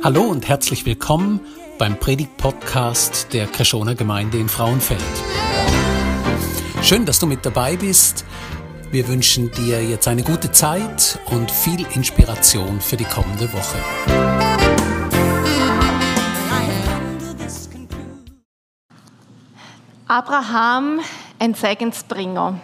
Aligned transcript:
Hallo 0.00 0.22
und 0.22 0.46
herzlich 0.48 0.86
willkommen 0.86 1.40
beim 1.76 1.98
Predigt-Podcast 1.98 3.32
der 3.32 3.48
Kreschoner 3.48 3.96
Gemeinde 3.96 4.38
in 4.38 4.48
Frauenfeld. 4.48 5.02
Schön, 6.82 7.04
dass 7.04 7.18
du 7.18 7.26
mit 7.26 7.44
dabei 7.44 7.76
bist. 7.76 8.24
Wir 8.92 9.08
wünschen 9.08 9.50
dir 9.50 9.82
jetzt 9.82 10.06
eine 10.06 10.22
gute 10.22 10.52
Zeit 10.52 11.18
und 11.26 11.50
viel 11.50 11.84
Inspiration 11.94 12.80
für 12.80 12.96
die 12.96 13.06
kommende 13.06 13.52
Woche. 13.52 13.78
Abraham, 20.06 21.00
ein 21.40 21.54
Segensbringer. 21.54 22.60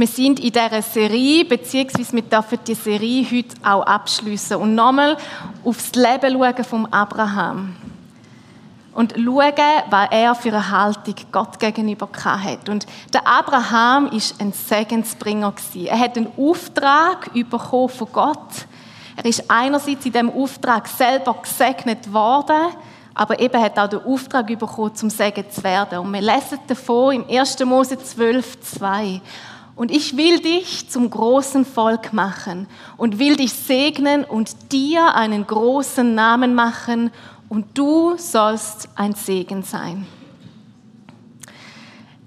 Wir 0.00 0.06
sind 0.06 0.40
in 0.40 0.50
dieser 0.50 0.80
Serie, 0.80 1.44
beziehungsweise 1.44 2.14
wir 2.14 2.22
dürfen 2.22 2.58
die 2.66 2.72
Serie 2.72 3.22
heute 3.30 3.54
auch 3.62 3.82
abschließen 3.82 4.56
und 4.56 4.74
nochmal 4.74 5.18
aufs 5.62 5.92
Leben 5.94 6.32
schauen 6.32 6.64
vom 6.64 6.86
Abraham. 6.86 7.76
Und 8.94 9.12
schauen, 9.12 9.52
was 9.90 10.08
er 10.10 10.34
für 10.34 10.48
eine 10.48 10.70
Haltung 10.70 11.16
Gott 11.30 11.58
gegenüber 11.58 12.08
hatte. 12.24 12.72
Und 12.72 12.86
der 13.12 13.26
Abraham 13.26 14.06
war 14.10 14.22
ein 14.38 14.54
Segensbringer. 14.54 15.52
Er 15.84 15.98
hat 15.98 16.16
einen 16.16 16.32
Auftrag 16.34 17.30
bekommen 17.34 17.90
von 17.90 18.08
Gott. 18.10 18.66
Er 19.16 19.26
ist 19.26 19.50
einerseits 19.50 20.06
in 20.06 20.12
diesem 20.12 20.30
Auftrag 20.30 20.88
selber 20.88 21.34
gesegnet 21.42 22.10
worden, 22.10 22.72
aber 23.12 23.38
eben 23.38 23.60
hat 23.60 23.78
auch 23.78 23.86
den 23.86 24.02
Auftrag 24.02 24.46
bekommen, 24.46 24.94
zum 24.94 25.10
Segen 25.10 25.44
zu 25.50 25.62
werden. 25.62 25.98
Und 25.98 26.10
wir 26.10 26.22
lesen 26.22 26.58
davon 26.66 27.16
im 27.16 27.28
1. 27.28 27.62
Mose 27.66 27.98
12, 27.98 28.60
2. 28.62 29.20
Und 29.76 29.90
ich 29.90 30.16
will 30.16 30.40
dich 30.40 30.88
zum 30.90 31.08
großen 31.08 31.64
Volk 31.64 32.12
machen 32.12 32.66
und 32.96 33.18
will 33.18 33.36
dich 33.36 33.52
segnen 33.52 34.24
und 34.24 34.72
dir 34.72 35.14
einen 35.14 35.46
großen 35.46 36.14
Namen 36.14 36.54
machen 36.54 37.10
und 37.48 37.78
du 37.78 38.16
sollst 38.16 38.88
ein 38.94 39.14
Segen 39.14 39.62
sein. 39.62 40.06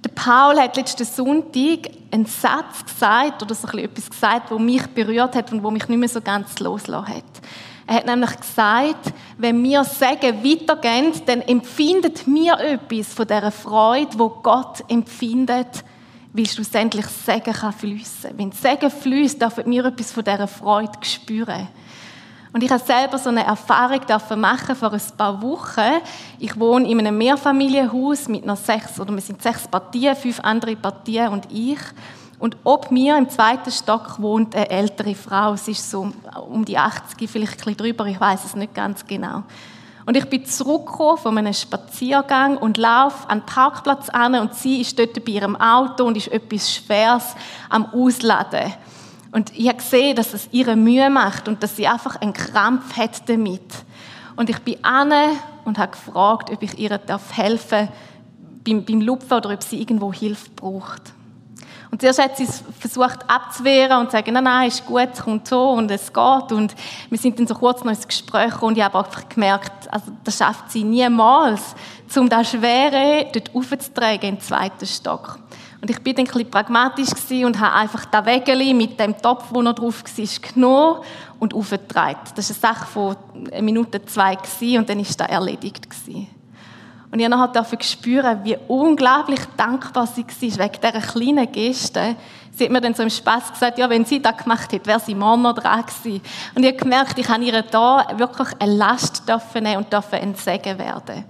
Der 0.03 0.09
Paul 0.09 0.59
hat 0.59 0.75
letzten 0.75 1.05
Sonntag 1.05 1.89
einen 2.11 2.25
Satz 2.25 2.83
gesagt 2.85 3.41
oder 3.41 3.55
so 3.55 3.67
etwas 3.77 4.09
gesagt, 4.09 4.51
wo 4.51 4.59
mich 4.59 4.85
berührt 4.87 5.35
hat 5.35 5.51
und 5.53 5.63
wo 5.63 5.71
mich 5.71 5.87
nicht 5.87 5.97
mehr 5.97 6.09
so 6.09 6.19
ganz 6.21 6.59
loslassen 6.59 7.07
hat. 7.07 7.23
Er 7.87 7.95
hat 7.95 8.05
nämlich 8.05 8.35
gesagt, 8.37 9.13
wenn 9.37 9.63
wir 9.63 9.83
Segen 9.83 10.43
weitergehen, 10.43 11.13
dann 11.25 11.41
empfindet 11.41 12.27
mir 12.27 12.57
etwas 12.59 13.13
von 13.13 13.27
der 13.27 13.51
Freude, 13.51 14.17
wo 14.17 14.29
Gott 14.29 14.83
empfindet, 14.89 15.83
weil 16.33 16.47
schlussendlich 16.47 17.05
Segen 17.05 17.53
kann 17.53 17.71
fließen. 17.71 18.31
Wenn 18.35 18.51
Segen 18.51 18.89
fließt, 18.89 19.41
dürfen 19.41 19.69
wir 19.69 19.85
etwas 19.85 20.11
von 20.11 20.23
dieser 20.23 20.47
Freude 20.47 20.97
spüren. 21.03 21.67
Und 22.51 22.63
ich 22.63 22.69
habe 22.69 22.83
selber 22.83 23.17
so 23.17 23.29
eine 23.29 23.43
Erfahrung 23.43 24.01
machen 24.39 24.75
vor 24.75 24.93
ein 24.93 25.01
paar 25.17 25.41
Wochen. 25.41 26.01
Ich 26.37 26.59
wohne 26.59 26.87
in 26.87 26.99
einem 26.99 27.17
Mehrfamilienhaus 27.17 28.27
mit 28.27 28.45
noch 28.45 28.57
sechs, 28.57 28.99
oder 28.99 29.13
wir 29.13 29.21
sind 29.21 29.41
sechs 29.41 29.67
Partien, 29.67 30.15
fünf 30.15 30.39
andere 30.39 30.75
Partien 30.75 31.29
und 31.29 31.51
ich. 31.51 31.79
Und 32.37 32.57
ob 32.63 32.91
mir 32.91 33.17
im 33.17 33.29
zweiten 33.29 33.71
Stock 33.71 34.21
wohnt 34.21 34.55
eine 34.55 34.69
ältere 34.69 35.15
Frau. 35.15 35.55
Sie 35.55 35.71
ist 35.71 35.89
so 35.89 36.11
um 36.47 36.65
die 36.65 36.77
80, 36.77 37.29
vielleicht 37.29 37.53
ein 37.53 37.57
bisschen 37.57 37.77
drüber, 37.77 38.05
ich 38.05 38.19
weiß 38.19 38.43
es 38.45 38.55
nicht 38.55 38.75
ganz 38.75 39.05
genau. 39.07 39.43
Und 40.05 40.17
ich 40.17 40.25
bin 40.25 40.45
zurückgekommen 40.45 41.17
von 41.17 41.37
einem 41.37 41.53
Spaziergang 41.53 42.57
und 42.57 42.77
laufe 42.77 43.29
an 43.29 43.39
den 43.39 43.45
Parkplatz 43.45 44.09
an 44.09 44.35
und 44.35 44.53
sie 44.53 44.81
ist 44.81 44.99
dort 44.99 45.23
bei 45.23 45.31
ihrem 45.31 45.55
Auto 45.55 46.05
und 46.05 46.17
ist 46.17 46.27
etwas 46.27 46.73
Schweres 46.73 47.35
am 47.69 47.85
Ausladen. 47.85 48.73
Und 49.31 49.57
ich 49.57 49.67
habe 49.67 49.77
gesehen, 49.77 50.15
dass 50.15 50.33
es 50.33 50.49
ihre 50.51 50.75
Mühe 50.75 51.09
macht 51.09 51.47
und 51.47 51.63
dass 51.63 51.75
sie 51.75 51.87
einfach 51.87 52.17
einen 52.17 52.33
Krampf 52.33 52.97
hat 52.97 53.27
damit. 53.27 53.61
Und 54.35 54.49
ich 54.49 54.59
bin 54.59 54.83
an 54.83 55.11
und 55.65 55.77
habe 55.77 55.91
gefragt, 55.91 56.51
ob 56.51 56.61
ich 56.61 56.77
ihr 56.77 56.99
helfen 57.31 57.69
darf 57.69 57.89
beim, 58.63 58.85
beim 58.85 59.01
Lupfen 59.01 59.37
oder 59.37 59.51
ob 59.51 59.63
sie 59.63 59.79
irgendwo 59.79 60.13
Hilfe 60.13 60.49
braucht. 60.55 61.13
Und 61.93 62.01
zuerst 62.01 62.19
hat 62.19 62.37
sie 62.37 62.45
es 62.45 62.63
versucht 62.79 63.19
abzuwehren 63.27 63.99
und 63.99 64.07
zu 64.07 64.13
sagen, 64.13 64.33
nein, 64.33 64.45
nein, 64.45 64.67
ist 64.67 64.83
gut, 64.83 65.09
es 65.13 65.21
kommt 65.21 65.47
so 65.47 65.73
und 65.73 65.91
es 65.91 66.11
geht. 66.11 66.51
Und 66.51 66.73
wir 67.07 67.19
sind 67.19 67.37
dann 67.37 67.45
so 67.45 67.53
kurz 67.53 67.83
noch 67.83 67.91
ins 67.91 68.07
Gespräch 68.07 68.59
und 68.63 68.79
ich 68.79 68.83
habe 68.83 68.97
einfach 68.97 69.29
gemerkt, 69.29 69.93
also 69.93 70.07
das 70.23 70.35
schafft 70.35 70.71
sie 70.71 70.83
niemals, 70.83 71.75
um 72.15 72.27
das 72.27 72.49
Schwere 72.49 73.27
dort 73.31 73.53
aufzutragen 73.53 74.21
den 74.21 74.41
zweiten 74.41 74.87
Stock. 74.87 75.37
Und 75.81 75.91
ich 75.91 75.99
bin 75.99 76.15
dann 76.15 76.25
ein 76.25 76.31
bisschen 76.31 76.49
pragmatisch 76.49 77.09
und 77.45 77.59
habe 77.59 77.75
einfach 77.75 78.05
das 78.05 78.25
Wägeli 78.25 78.73
mit 78.73 78.99
dem 78.99 79.15
Topf, 79.15 79.43
wo 79.51 79.61
noch 79.61 79.75
drauf 79.75 80.03
war, 80.03 80.51
genommen 80.51 81.01
und 81.37 81.53
aufgetragen. 81.53 82.21
Das 82.33 82.49
war 82.49 82.71
eine 82.71 82.75
Sache 82.75 82.87
von 82.87 83.15
einer 83.51 83.61
Minute, 83.61 84.03
zwei 84.05 84.35
und 84.79 84.89
dann 84.89 84.97
war 84.97 85.15
das 85.15 85.29
erledigt. 85.29 85.87
Gewesen. 85.87 86.42
Und 87.13 87.19
ich 87.19 87.29
nachher 87.29 87.63
spüren, 87.83 88.39
wie 88.43 88.57
unglaublich 88.67 89.41
dankbar 89.55 90.07
sie 90.07 90.25
war 90.25 90.65
wegen 90.65 90.81
dieser 90.81 90.99
kleinen 90.99 91.51
Geste. 91.51 92.15
Sie 92.55 92.63
hat 92.63 92.71
mir 92.71 92.81
dann 92.81 92.95
so 92.95 93.03
im 93.03 93.11
Spass 93.11 93.53
gesagt, 93.53 93.77
ja, 93.77 93.87
wenn 93.87 94.03
sie 94.03 94.19
das 94.19 94.35
gemacht 94.37 94.71
hätte, 94.71 94.87
wäre 94.87 94.99
sie 94.99 95.13
morgen 95.13 95.43
noch 95.43 95.53
dran 95.53 95.85
gewesen. 95.85 96.23
Und 96.55 96.63
ich 96.63 96.69
habe 96.69 96.77
gemerkt, 96.79 97.19
ich 97.19 97.29
habe 97.29 97.43
ihr 97.43 97.61
da 97.61 98.07
wirklich 98.17 98.47
eine 98.57 98.73
Last 98.73 99.27
nehmen 99.53 99.77
und 99.77 99.93
dürfen 99.93 100.15
ein 100.15 100.33
Segen 100.33 100.79
werden. 100.79 101.23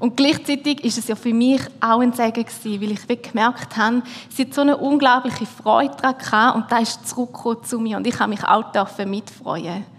Und 0.00 0.16
gleichzeitig 0.16 0.82
ist 0.82 0.98
es 0.98 1.06
ja 1.06 1.14
für 1.14 1.32
mich 1.32 1.60
auch 1.80 2.00
ein 2.00 2.12
Segen 2.12 2.44
gewesen, 2.44 2.82
weil 2.82 2.90
ich 2.90 3.22
gemerkt 3.22 3.76
habe, 3.76 4.02
sie 4.30 4.42
hat 4.42 4.54
so 4.54 4.62
eine 4.62 4.76
unglaubliche 4.76 5.46
Freude 5.46 5.94
daran 6.02 6.18
gehabt 6.18 6.56
und 6.56 6.72
da 6.72 6.78
ist 6.78 7.06
zurückgekommen 7.06 7.62
zu 7.62 7.78
mir 7.78 7.98
und 7.98 8.06
ich 8.08 8.18
habe 8.18 8.30
mich 8.30 8.42
auch 8.42 8.98
mitfreuen 9.06 9.93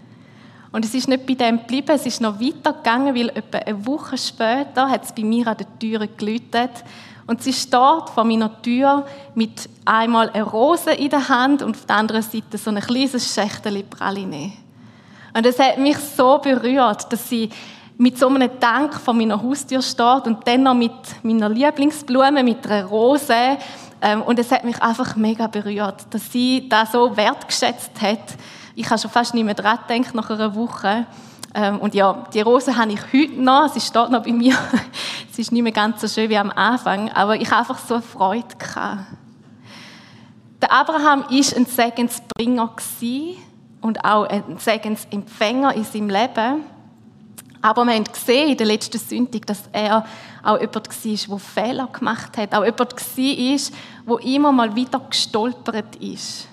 und 0.76 0.84
es 0.84 0.92
ist 0.92 1.08
nicht 1.08 1.24
bei 1.24 1.32
dem 1.32 1.60
geblieben, 1.60 1.92
es 1.94 2.04
ist 2.04 2.20
noch 2.20 2.38
weitergegangen, 2.38 3.14
weil 3.14 3.30
etwa 3.30 3.56
eine 3.56 3.86
Woche 3.86 4.18
später 4.18 4.90
hat 4.90 5.04
es 5.04 5.12
bei 5.12 5.22
mir 5.22 5.46
an 5.46 5.56
der 5.56 5.78
Tür 5.78 6.06
geläutet 6.06 6.84
und 7.26 7.42
sie 7.42 7.54
steht 7.54 8.10
vor 8.14 8.24
meiner 8.24 8.60
Tür 8.60 9.06
mit 9.34 9.70
einmal 9.86 10.28
einer 10.28 10.44
Rose 10.44 10.90
in 10.90 11.08
der 11.08 11.30
Hand 11.30 11.62
und 11.62 11.76
auf 11.76 11.86
der 11.86 11.96
anderen 11.96 12.20
Seite 12.20 12.58
so 12.58 12.68
ein 12.68 12.78
kleines 12.80 13.34
Schächtel 13.34 13.84
Praline. 13.84 14.52
Und 15.34 15.46
es 15.46 15.58
hat 15.58 15.78
mich 15.78 15.96
so 15.96 16.36
berührt, 16.44 17.10
dass 17.10 17.26
sie 17.26 17.48
mit 17.96 18.18
so 18.18 18.28
einem 18.28 18.50
Dank 18.60 18.96
vor 18.96 19.14
meiner 19.14 19.42
Haustür 19.42 19.80
steht 19.80 20.26
und 20.26 20.46
dann 20.46 20.64
noch 20.64 20.74
mit 20.74 20.92
meiner 21.22 21.48
Lieblingsblume, 21.48 22.44
mit 22.44 22.66
einer 22.66 22.84
Rose. 22.84 23.56
Ähm, 24.02 24.20
und 24.20 24.38
es 24.38 24.52
hat 24.52 24.62
mich 24.64 24.82
einfach 24.82 25.16
mega 25.16 25.46
berührt, 25.46 26.04
dass 26.10 26.30
sie 26.30 26.68
das 26.68 26.92
so 26.92 27.16
wertgeschätzt 27.16 27.92
hat, 28.02 28.36
ich 28.76 28.88
habe 28.90 29.00
schon 29.00 29.10
fast 29.10 29.34
nicht 29.34 29.44
mehr 29.44 29.54
dran 29.54 29.78
gedacht 29.88 30.14
nach 30.14 30.30
einer 30.30 30.54
Woche. 30.54 31.06
Ähm, 31.54 31.78
und 31.78 31.94
ja, 31.94 32.26
die 32.32 32.42
Rose 32.42 32.76
habe 32.76 32.92
ich 32.92 33.00
heute 33.12 33.40
noch. 33.40 33.72
Sie 33.72 33.80
steht 33.80 34.10
noch 34.10 34.22
bei 34.22 34.32
mir. 34.32 34.54
sie 35.32 35.40
ist 35.40 35.50
nicht 35.50 35.62
mehr 35.62 35.72
ganz 35.72 36.02
so 36.02 36.08
schön 36.08 36.28
wie 36.28 36.36
am 36.36 36.50
Anfang. 36.50 37.10
Aber 37.12 37.36
ich 37.36 37.50
habe 37.50 37.60
einfach 37.60 37.78
so 37.78 37.94
eine 37.94 38.02
Freude 38.02 38.54
gehabt. 38.58 39.06
Der 40.60 40.70
Abraham 40.70 41.24
ist 41.30 41.56
ein 41.56 41.64
Segensbringer 41.64 42.70
und 43.80 44.04
auch 44.04 44.24
ein 44.24 44.58
Segensempfänger 44.58 45.74
in 45.74 45.84
seinem 45.84 46.10
Leben. 46.10 46.64
Aber 47.62 47.84
wir 47.84 47.94
haben 47.94 48.04
gesehen 48.04 48.50
in 48.50 48.56
der 48.58 48.66
letzten 48.66 48.98
Sündig, 48.98 49.46
dass 49.46 49.62
er 49.72 50.04
auch 50.42 50.60
jemand 50.60 50.76
war, 50.76 51.38
der 51.38 51.38
Fehler 51.38 51.86
gemacht 51.86 52.36
hat. 52.36 52.54
Auch 52.54 52.64
jemand 52.64 52.92
war, 52.92 54.18
der 54.18 54.24
immer 54.26 54.52
mal 54.52 54.76
wieder 54.76 55.00
gestolpert 55.00 55.96
ist. 55.96 56.48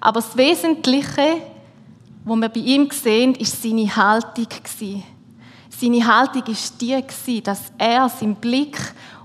Aber 0.00 0.20
das 0.20 0.36
Wesentliche, 0.36 1.42
was 2.24 2.36
wir 2.36 2.48
bei 2.48 2.60
ihm 2.60 2.90
sehen, 2.90 3.34
ist 3.34 3.62
seine 3.62 3.94
Haltung. 3.94 4.48
Seine 5.68 6.06
Haltung 6.06 6.42
war 6.46 7.02
die, 7.26 7.42
dass 7.42 7.72
er 7.78 8.08
seinen 8.08 8.36
Blick 8.36 8.78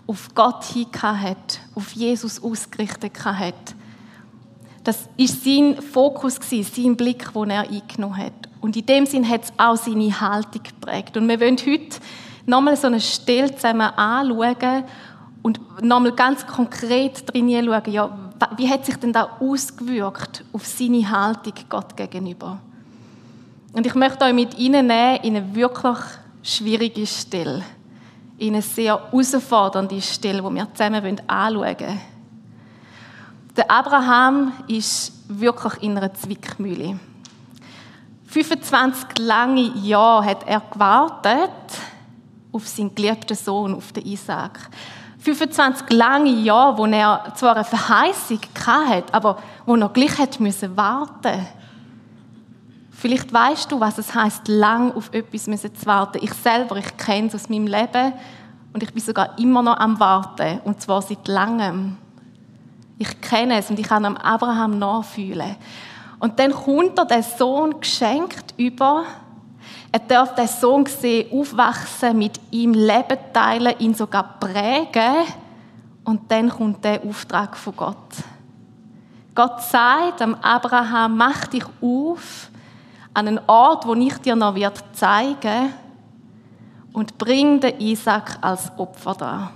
auf 0.07 0.29
Gott 0.35 0.65
hat, 1.01 1.59
auf 1.75 1.91
Jesus 1.93 2.43
ausgerichtet 2.43 3.23
hat. 3.23 3.75
Das 4.83 5.07
war 5.17 5.27
sein 5.27 5.81
Fokus, 5.81 6.39
sein 6.49 6.97
Blick, 6.97 7.31
den 7.33 7.49
er 7.49 7.69
eingenommen 7.69 8.17
hat. 8.17 8.33
Und 8.59 8.75
in 8.75 8.85
dem 8.85 9.05
Sinn 9.05 9.27
hat 9.27 9.43
es 9.45 9.53
auch 9.57 9.77
seine 9.77 10.19
Haltung 10.19 10.63
geprägt. 10.63 11.15
Und 11.17 11.27
wir 11.27 11.39
wollen 11.39 11.57
heute 11.57 11.99
nochmal 12.45 12.75
so 12.75 12.87
eine 12.87 12.99
Stelle 12.99 13.53
zusammen 13.55 13.81
anschauen 13.81 14.83
und 15.41 15.59
nochmal 15.83 16.11
ganz 16.11 16.45
konkret 16.45 17.31
drin 17.31 17.49
schauen, 17.49 17.93
ja, 17.93 18.30
wie 18.57 18.69
hat 18.69 18.85
sich 18.85 18.95
denn 18.97 19.13
da 19.13 19.37
ausgewirkt 19.39 20.43
auf 20.53 20.65
seine 20.65 21.09
Haltung 21.09 21.53
Gott 21.69 21.95
gegenüber? 21.95 22.59
Und 23.73 23.85
ich 23.85 23.95
möchte 23.95 24.25
euch 24.25 24.33
mit 24.33 24.57
Ihnen 24.57 24.89
in 24.89 24.91
eine 24.91 25.55
wirklich 25.55 25.97
schwierige 26.43 27.07
Stelle, 27.07 27.63
in 28.37 28.53
eine 28.53 28.61
sehr 28.61 28.95
herausfordernde 28.95 30.01
Stelle, 30.01 30.41
die 30.41 30.55
wir 30.55 30.73
zusammen 30.73 31.19
anschauen 31.27 31.55
wollen. 31.55 31.99
Der 33.55 33.69
Abraham 33.69 34.53
ist 34.67 35.13
wirklich 35.27 35.83
in 35.83 35.97
einer 35.97 36.13
Zwickmühle. 36.13 36.99
25 38.25 39.19
lange 39.19 39.73
Jahre 39.75 40.25
hat 40.25 40.47
er 40.47 40.61
gewartet 40.71 41.51
auf 42.51 42.67
seinen 42.67 42.95
geliebten 42.95 43.35
Sohn, 43.35 43.75
auf 43.75 43.91
den 43.91 44.05
Isaac. 44.05 44.69
25 45.21 45.91
lange 45.91 46.31
Jahre, 46.31 46.77
wo 46.77 46.85
er 46.85 47.31
zwar 47.35 47.55
eine 47.55 47.63
Verheißung 47.63 48.39
hatte, 48.65 49.13
aber 49.13 49.37
wo 49.65 49.75
er 49.75 49.89
gleich 49.89 50.17
warten 50.75 51.47
Vielleicht 53.01 53.33
weißt 53.33 53.71
du, 53.71 53.79
was 53.79 53.97
es 53.97 54.13
heißt, 54.13 54.47
lang 54.47 54.95
auf 54.95 55.11
etwas 55.11 55.45
zu 55.45 55.85
warten. 55.85 56.19
Ich 56.21 56.33
selber, 56.35 56.75
ich 56.77 56.97
kenne 56.97 57.29
es 57.29 57.33
aus 57.33 57.49
meinem 57.49 57.65
Leben 57.65 58.13
und 58.73 58.83
ich 58.83 58.93
bin 58.93 59.01
sogar 59.01 59.39
immer 59.39 59.63
noch 59.63 59.77
am 59.77 59.99
Warten 59.99 60.59
und 60.65 60.79
zwar 60.81 61.01
seit 61.01 61.27
langem. 61.27 61.97
Ich 62.99 63.19
kenne 63.19 63.57
es 63.57 63.71
und 63.71 63.79
ich 63.79 63.87
kann 63.87 64.05
am 64.05 64.17
Abraham 64.17 64.77
nachfühlen. 64.77 65.55
Und 66.19 66.37
dann 66.37 66.51
kommt 66.51 66.99
er 66.99 67.05
den 67.05 67.23
Sohn 67.23 67.79
geschenkt 67.79 68.53
über. 68.57 69.05
Er 69.91 69.99
darf 69.99 70.35
den 70.35 70.47
Sohn 70.47 70.85
sehen, 70.85 71.31
aufwachsen, 71.31 72.17
mit 72.17 72.39
ihm 72.51 72.73
Leben 72.73 73.17
teilen, 73.33 73.77
ihn 73.79 73.93
sogar 73.93 74.39
prägen. 74.39 75.25
Und 76.03 76.31
dann 76.31 76.49
kommt 76.49 76.83
der 76.83 77.03
Auftrag 77.03 77.57
von 77.57 77.75
Gott. 77.75 78.15
Gott 79.35 79.61
sagt 79.61 80.21
am 80.21 80.35
Abraham, 80.35 81.17
mach 81.17 81.47
dich 81.47 81.65
auf 81.81 82.49
an 83.13 83.27
einen 83.27 83.39
Ort, 83.47 83.85
wo 83.85 83.93
ich 83.93 84.17
dir 84.19 84.35
noch 84.35 84.55
wird 84.55 84.81
zeigen 84.93 85.73
und 86.93 87.17
bring 87.17 87.59
den 87.59 87.79
Isaac 87.79 88.37
als 88.41 88.71
Opfer 88.77 89.13
da. 89.15 89.51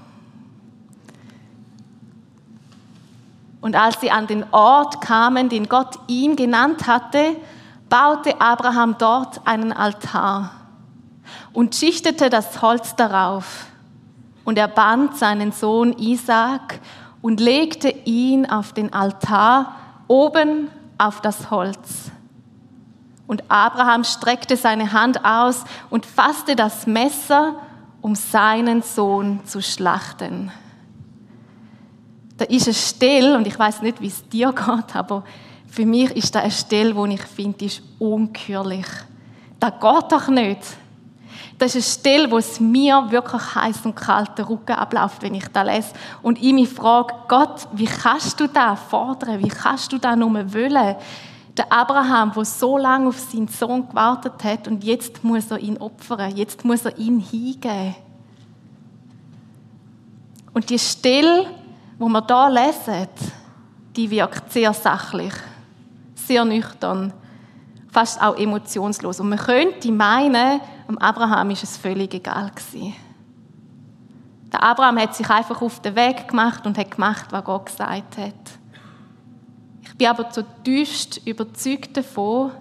Und 3.61 3.75
als 3.75 3.99
sie 3.99 4.11
an 4.11 4.27
den 4.27 4.45
Ort 4.51 5.01
kamen, 5.01 5.49
den 5.49 5.67
Gott 5.67 5.97
ihm 6.07 6.35
genannt 6.35 6.85
hatte, 6.87 7.35
baute 7.89 8.39
Abraham 8.41 8.95
dort 8.97 9.41
einen 9.45 9.71
Altar 9.71 10.51
und 11.53 11.75
schichtete 11.75 12.29
das 12.29 12.61
Holz 12.61 12.95
darauf. 12.95 13.65
Und 14.43 14.57
er 14.57 14.67
band 14.67 15.17
seinen 15.17 15.51
Sohn 15.51 15.93
Isaac 15.97 16.79
und 17.21 17.39
legte 17.39 17.89
ihn 17.89 18.45
auf 18.45 18.73
den 18.73 18.93
Altar 18.93 19.75
oben 20.07 20.69
auf 20.97 21.21
das 21.21 21.49
Holz. 21.49 22.11
Und 23.27 23.49
Abraham 23.49 24.03
streckte 24.03 24.55
seine 24.55 24.93
Hand 24.93 25.25
aus 25.25 25.63
und 25.89 26.05
fasste 26.05 26.55
das 26.55 26.85
Messer, 26.85 27.55
um 28.01 28.13
seinen 28.13 28.83
Sohn 28.83 29.39
zu 29.45 29.63
schlachten. 29.63 30.51
Da 32.37 32.45
ist 32.45 32.67
eine 32.67 32.75
Stelle, 32.75 33.35
und 33.35 33.47
ich 33.47 33.57
weiß 33.57 33.81
nicht, 33.81 34.01
wie 34.01 34.07
es 34.07 34.27
dir 34.29 34.53
geht, 34.53 34.95
aber 34.95 35.23
für 35.75 35.85
mich 35.85 36.09
ist 36.11 36.33
da 36.33 36.39
eine 36.39 36.51
Stelle, 36.51 36.95
wo 36.95 37.05
ich 37.05 37.21
finde, 37.21 37.65
ist 37.65 37.81
ungeheuerlich. 37.99 38.85
Das 39.59 39.73
geht 39.73 40.11
doch 40.11 40.29
nicht. 40.29 40.61
Das 41.57 41.75
ist 41.75 41.99
eine 42.05 42.15
Stelle, 42.15 42.31
wo 42.31 42.37
es 42.37 42.61
mir 42.61 43.11
wirklich 43.11 43.55
heiß 43.55 43.85
und 43.85 43.93
kalt 43.93 44.37
den 44.37 44.45
Rücken 44.45 44.71
abläuft, 44.71 45.21
wenn 45.21 45.35
ich 45.35 45.49
da 45.49 45.63
lese. 45.63 45.89
Und 46.21 46.41
ich 46.41 46.53
mich 46.53 46.69
frage, 46.69 47.13
Gott, 47.27 47.67
wie 47.73 47.87
kannst 47.87 48.39
du 48.39 48.47
da 48.47 48.77
fordern? 48.77 49.43
Wie 49.43 49.49
kannst 49.49 49.91
du 49.91 49.97
da 49.97 50.15
nur 50.15 50.31
wollen? 50.53 50.95
Der 51.57 51.69
Abraham, 51.69 52.31
der 52.31 52.45
so 52.45 52.77
lange 52.77 53.09
auf 53.09 53.19
seinen 53.19 53.49
Sohn 53.49 53.89
gewartet 53.89 54.45
hat 54.45 54.69
und 54.69 54.81
jetzt 54.81 55.25
muss 55.25 55.51
er 55.51 55.59
ihn 55.59 55.77
opfern, 55.77 56.37
jetzt 56.37 56.63
muss 56.63 56.85
er 56.85 56.97
ihn 56.97 57.19
hingeben. 57.19 57.95
Und 60.53 60.69
die 60.69 60.79
Stelle, 60.79 61.47
wo 61.99 62.07
wir 62.07 62.21
da 62.21 62.47
lesen, 62.47 63.09
die 63.93 64.09
wirkt 64.09 64.53
sehr 64.53 64.73
sachlich, 64.73 65.33
sehr 66.27 66.45
nüchtern, 66.45 67.13
fast 67.91 68.21
auch 68.21 68.37
emotionslos. 68.37 69.19
Und 69.19 69.29
man 69.29 69.39
könnte 69.39 69.91
meinen, 69.91 70.59
am 70.87 70.97
Abraham 70.97 71.51
ist 71.51 71.63
es 71.63 71.77
völlig 71.77 72.13
egal 72.13 72.51
gewesen. 72.51 72.93
Der 74.51 74.63
Abraham 74.63 74.99
hat 74.99 75.15
sich 75.15 75.29
einfach 75.29 75.61
auf 75.61 75.81
den 75.81 75.95
Weg 75.95 76.27
gemacht 76.27 76.65
und 76.65 76.77
hat 76.77 76.91
gemacht, 76.91 77.25
was 77.31 77.43
Gott 77.43 77.65
gesagt 77.65 78.17
hat. 78.17 78.33
Ich 79.83 79.97
bin 79.97 80.07
aber 80.07 80.29
zutiefst 80.29 81.25
überzeugt 81.25 81.97
davon, 81.97 82.51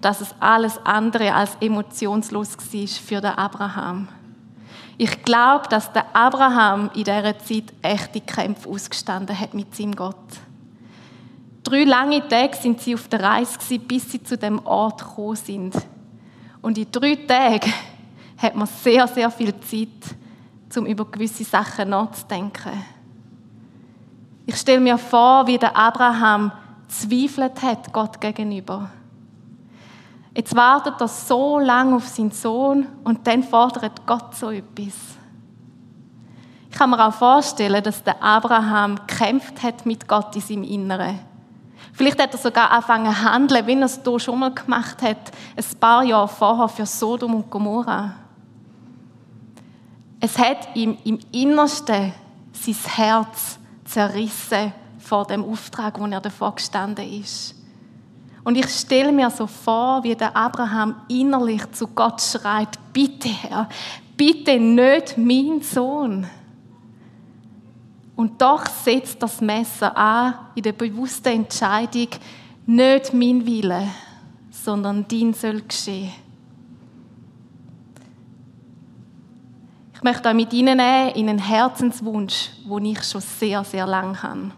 dass 0.00 0.20
es 0.20 0.34
alles 0.40 0.78
andere 0.84 1.34
als 1.34 1.56
emotionslos 1.60 2.56
war 2.56 2.86
für 2.86 3.20
den 3.20 3.32
Abraham. 3.32 4.08
Ich 4.96 5.22
glaube, 5.22 5.68
dass 5.68 5.92
der 5.92 6.14
Abraham 6.14 6.90
in 6.94 7.04
dieser 7.04 7.38
Zeit 7.38 7.72
echte 7.82 8.20
Kämpfe 8.20 8.68
ausgestanden 8.68 9.38
hat 9.38 9.54
mit 9.54 9.74
seinem 9.74 9.96
Gott. 9.96 10.16
Drei 11.62 11.84
lange 11.84 12.26
Tage 12.26 12.56
sind 12.56 12.80
sie 12.80 12.94
auf 12.94 13.08
der 13.08 13.22
Reise 13.22 13.78
bis 13.78 14.10
sie 14.10 14.22
zu 14.22 14.36
dem 14.36 14.64
Ort 14.64 15.00
gekommen 15.00 15.36
sind. 15.36 15.74
Und 16.62 16.78
in 16.78 16.90
drei 16.90 17.16
Tagen 17.16 17.72
hat 18.38 18.54
man 18.54 18.66
sehr, 18.66 19.06
sehr 19.06 19.30
viel 19.30 19.54
Zeit, 19.60 20.16
um 20.76 20.86
über 20.86 21.04
gewisse 21.04 21.44
Sachen 21.44 21.90
nachzudenken. 21.90 22.72
Ich 24.46 24.56
stelle 24.56 24.80
mir 24.80 24.98
vor, 24.98 25.46
wie 25.46 25.58
der 25.58 25.76
Abraham 25.76 26.50
zweifelt 26.88 27.62
hat 27.62 27.92
Gott 27.92 28.20
gegenüber. 28.20 28.90
Jetzt 30.34 30.54
wartet 30.56 31.00
er 31.00 31.08
so 31.08 31.58
lange 31.58 31.96
auf 31.96 32.08
seinen 32.08 32.30
Sohn 32.30 32.86
und 33.04 33.26
dann 33.26 33.42
fordert 33.42 34.06
Gott 34.06 34.34
so 34.34 34.50
etwas. 34.50 34.94
Ich 36.70 36.78
kann 36.78 36.90
mir 36.90 37.06
auch 37.06 37.12
vorstellen, 37.12 37.82
dass 37.82 38.02
der 38.02 38.22
Abraham 38.22 38.96
gekämpft 39.06 39.62
hat 39.62 39.86
mit 39.86 40.06
Gott 40.06 40.34
in 40.36 40.40
seinem 40.40 40.62
Inneren. 40.62 41.18
Vielleicht 41.92 42.20
hat 42.20 42.32
er 42.32 42.38
sogar 42.38 42.70
angefangen 42.70 43.12
zu 43.12 43.22
handeln, 43.22 43.66
wie 43.66 43.74
er 43.74 43.82
es 43.82 44.00
hier 44.02 44.20
schon 44.20 44.38
mal 44.38 44.54
gemacht 44.54 45.02
hat, 45.02 45.32
ein 45.56 45.78
paar 45.78 46.04
Jahre 46.04 46.28
vorher 46.28 46.68
für 46.68 46.86
Sodom 46.86 47.34
und 47.34 47.50
Gomorra. 47.50 48.14
Es 50.20 50.38
hat 50.38 50.74
ihm 50.74 50.98
im 51.04 51.18
Innersten 51.32 52.12
sein 52.52 52.76
Herz 52.94 53.58
zerrissen 53.84 54.72
vor 54.98 55.26
dem 55.26 55.44
Auftrag, 55.44 55.98
wo 55.98 56.06
er 56.06 56.20
davor 56.20 56.54
gestanden 56.54 57.20
ist. 57.20 57.54
Und 58.44 58.56
ich 58.56 58.68
stelle 58.68 59.12
mir 59.12 59.30
so 59.30 59.46
vor, 59.46 60.02
wie 60.02 60.14
der 60.14 60.36
Abraham 60.36 60.94
innerlich 61.08 61.70
zu 61.72 61.86
Gott 61.88 62.20
schreit, 62.22 62.78
bitte 62.92 63.28
Herr, 63.28 63.68
bitte 64.16 64.58
nicht 64.58 65.18
mein 65.18 65.60
Sohn. 65.62 66.26
Und 68.20 68.42
doch 68.42 68.66
setzt 68.66 69.22
das 69.22 69.40
Messer 69.40 69.96
an 69.96 70.34
in 70.54 70.62
der 70.62 70.72
bewussten 70.72 71.28
Entscheidung, 71.28 72.08
nicht 72.66 73.14
mein 73.14 73.46
Wille, 73.46 73.88
sondern 74.50 75.06
dein 75.08 75.32
soll 75.32 75.62
geschehen. 75.62 76.12
Ich 79.94 80.02
möchte 80.02 80.28
euch 80.28 80.34
mit 80.34 80.52
Ihnen 80.52 80.78
in 80.78 81.30
einen 81.30 81.38
Herzenswunsch, 81.38 82.50
den 82.62 82.84
ich 82.84 83.02
schon 83.04 83.22
sehr, 83.22 83.64
sehr 83.64 83.86
lange 83.86 84.22
habe 84.22 84.50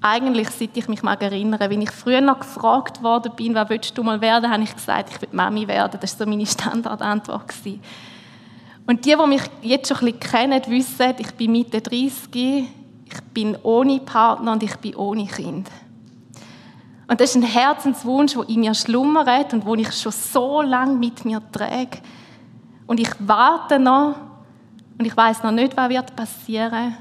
eigentlich, 0.00 0.50
seit 0.50 0.76
ich 0.76 0.88
mich 0.88 1.02
mal 1.02 1.14
erinnere, 1.14 1.70
wenn 1.70 1.80
ich 1.80 1.90
früher 1.92 2.20
noch 2.20 2.40
gefragt 2.40 3.02
worden 3.02 3.32
bin, 3.36 3.54
was 3.54 3.70
willst 3.70 3.96
du 3.96 4.02
mal 4.02 4.20
werden, 4.20 4.50
habe 4.50 4.62
ich 4.64 4.74
gesagt, 4.74 5.10
ich 5.10 5.22
will 5.22 5.30
Mami 5.32 5.66
werden. 5.66 5.98
Das 5.98 6.18
war 6.18 6.26
so 6.26 6.30
meine 6.30 6.44
Standardantwort. 6.44 7.54
Und 8.86 9.04
die, 9.04 9.16
die 9.16 9.26
mich 9.26 9.42
jetzt 9.62 9.88
schon 9.88 9.96
ein 9.98 10.14
bisschen 10.14 10.20
kennen, 10.20 10.62
wissen, 10.66 11.14
ich 11.18 11.32
bin 11.34 11.52
Mitte 11.52 11.80
30, 11.80 12.34
ich 12.34 13.20
bin 13.32 13.56
ohne 13.62 14.00
Partner 14.00 14.52
und 14.52 14.62
ich 14.62 14.76
bin 14.76 14.94
ohne 14.96 15.26
Kind. 15.26 15.70
Und 17.06 17.20
das 17.20 17.30
ist 17.30 17.36
ein 17.36 17.42
Herzenswunsch, 17.42 18.34
der 18.34 18.48
in 18.48 18.60
mir 18.60 18.74
schlummert 18.74 19.52
und 19.52 19.64
den 19.66 19.78
ich 19.78 19.92
schon 19.92 20.12
so 20.12 20.62
lange 20.62 20.94
mit 20.94 21.24
mir 21.24 21.40
trage. 21.52 21.98
Und 22.86 23.00
ich 23.00 23.10
warte 23.18 23.78
noch 23.78 24.16
und 24.98 25.04
ich 25.04 25.16
weiß 25.16 25.42
noch 25.42 25.50
nicht, 25.50 25.76
was 25.76 25.90
wird 25.90 26.16
passieren. 26.16 26.96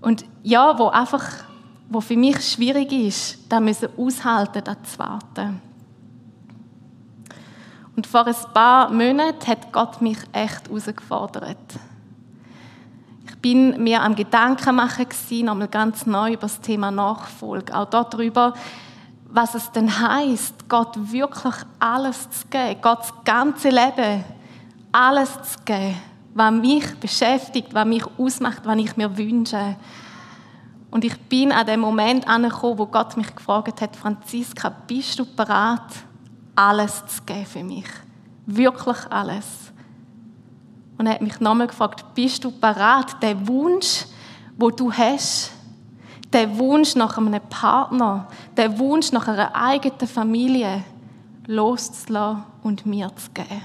Und 0.00 0.24
ja, 0.42 0.78
wo 0.78 0.88
einfach, 0.88 1.24
wo 1.88 2.00
für 2.00 2.16
mich 2.16 2.40
schwierig 2.40 2.92
ist, 2.92 3.38
da 3.48 3.58
müssen 3.58 3.88
aushalten, 3.96 4.62
da 4.62 4.80
zu 4.82 4.98
warten. 4.98 5.60
Und 7.96 8.06
vor 8.06 8.26
ein 8.26 8.34
paar 8.52 8.90
Monaten 8.90 9.46
hat 9.46 9.72
Gott 9.72 10.02
mich 10.02 10.18
echt 10.32 10.68
herausgefordert. 10.68 11.56
Ich 13.28 13.36
bin 13.38 13.82
mir 13.82 14.02
am 14.02 14.14
Gedanken 14.14 14.76
machen 14.76 15.06
nochmal 15.42 15.68
ganz 15.68 16.06
neu 16.06 16.32
über 16.32 16.42
das 16.42 16.60
Thema 16.60 16.90
Nachfolge, 16.90 17.74
auch 17.74 17.86
darüber, 17.86 18.54
was 19.28 19.54
es 19.54 19.72
denn 19.72 20.00
heißt, 20.00 20.68
Gott 20.68 20.96
wirklich 21.10 21.54
alles 21.78 22.30
zu 22.30 22.46
geben, 22.48 22.80
Gott 22.80 23.00
das 23.00 23.14
ganze 23.24 23.70
Leben, 23.70 24.24
alles 24.92 25.30
zu 25.42 25.58
geben 25.64 25.96
was 26.36 26.52
mich 26.52 26.94
beschäftigt, 26.96 27.72
was 27.72 27.86
mich 27.86 28.04
ausmacht, 28.18 28.60
was 28.64 28.76
ich 28.76 28.94
mir 28.98 29.16
wünsche. 29.16 29.76
Und 30.90 31.02
ich 31.02 31.18
bin 31.18 31.50
an 31.50 31.66
dem 31.66 31.80
Moment 31.80 32.28
angekommen, 32.28 32.78
wo 32.78 32.84
Gott 32.84 33.16
mich 33.16 33.34
gefragt 33.34 33.80
hat, 33.80 33.96
Franziska, 33.96 34.68
bist 34.86 35.18
du 35.18 35.24
bereit, 35.24 35.80
alles 36.56 37.04
zu 37.06 37.22
geben 37.22 37.46
für 37.46 37.62
mich? 37.62 37.86
Wirklich 38.46 38.98
alles. 39.10 39.46
Und 40.98 41.06
er 41.06 41.14
hat 41.14 41.22
mich 41.22 41.38
nochmal 41.40 41.66
gefragt, 41.66 42.04
bist 42.14 42.42
du 42.42 42.50
bereit, 42.50 43.22
den 43.22 43.46
Wunsch, 43.46 44.06
wo 44.56 44.70
du 44.70 44.90
hast, 44.90 45.52
den 46.32 46.58
Wunsch 46.58 46.94
nach 46.96 47.18
einem 47.18 47.40
Partner, 47.48 48.26
den 48.56 48.78
Wunsch 48.78 49.12
nach 49.12 49.28
einer 49.28 49.54
eigenen 49.54 50.08
Familie 50.08 50.82
loszulassen 51.46 52.44
und 52.62 52.86
mir 52.86 53.10
zu 53.14 53.30
geben? 53.32 53.62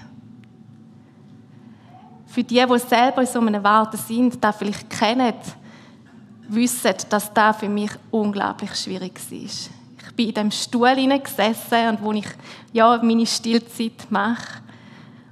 Für 2.27 2.43
die, 2.43 2.63
die 2.65 2.79
selber 2.79 3.21
in 3.21 3.27
so 3.27 3.39
einem 3.39 3.63
Warten 3.63 3.97
sind, 3.97 4.41
da 4.43 4.51
vielleicht 4.51 4.89
kennen, 4.89 5.33
wissen, 6.47 6.93
dass 7.09 7.33
das 7.33 7.57
für 7.57 7.69
mich 7.69 7.91
unglaublich 8.09 8.75
schwierig 8.75 9.19
war. 9.31 9.80
Bin 10.21 10.27
in 10.27 10.35
dem 10.35 10.51
Stuhl 10.51 10.93
gesessen 11.19 11.89
und 11.89 12.03
wo 12.03 12.11
ich 12.11 12.27
ja, 12.73 12.99
meine 13.01 13.25
Stillzeit 13.25 14.05
mache, 14.11 14.61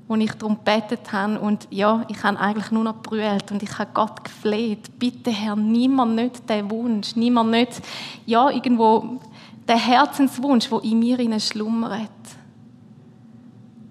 wo 0.08 0.15
ich 0.15 0.31
darum 0.31 0.58
gebetet 0.58 1.12
habe 1.12 1.39
und 1.39 1.67
ja, 1.69 2.03
ich 2.08 2.24
habe 2.24 2.39
eigentlich 2.39 2.72
nur 2.72 2.86
noch 2.86 3.03
brüllt 3.03 3.51
und 3.51 3.62
ich 3.62 3.77
habe 3.77 3.91
Gott 3.93 4.24
gefleht, 4.24 4.98
bitte 4.98 5.29
Herr, 5.29 5.55
niemand 5.55 6.15
nicht 6.15 6.50
den 6.50 6.72
Wunsch, 6.72 7.15
niemand 7.15 7.51
nicht, 7.51 7.84
ja, 8.25 8.50
irgendwo 8.50 9.19
der 9.67 9.77
Herzenswunsch, 9.77 10.72
wo 10.72 10.79
in 10.79 10.98
mir 10.98 11.39
schlummert. 11.39 12.10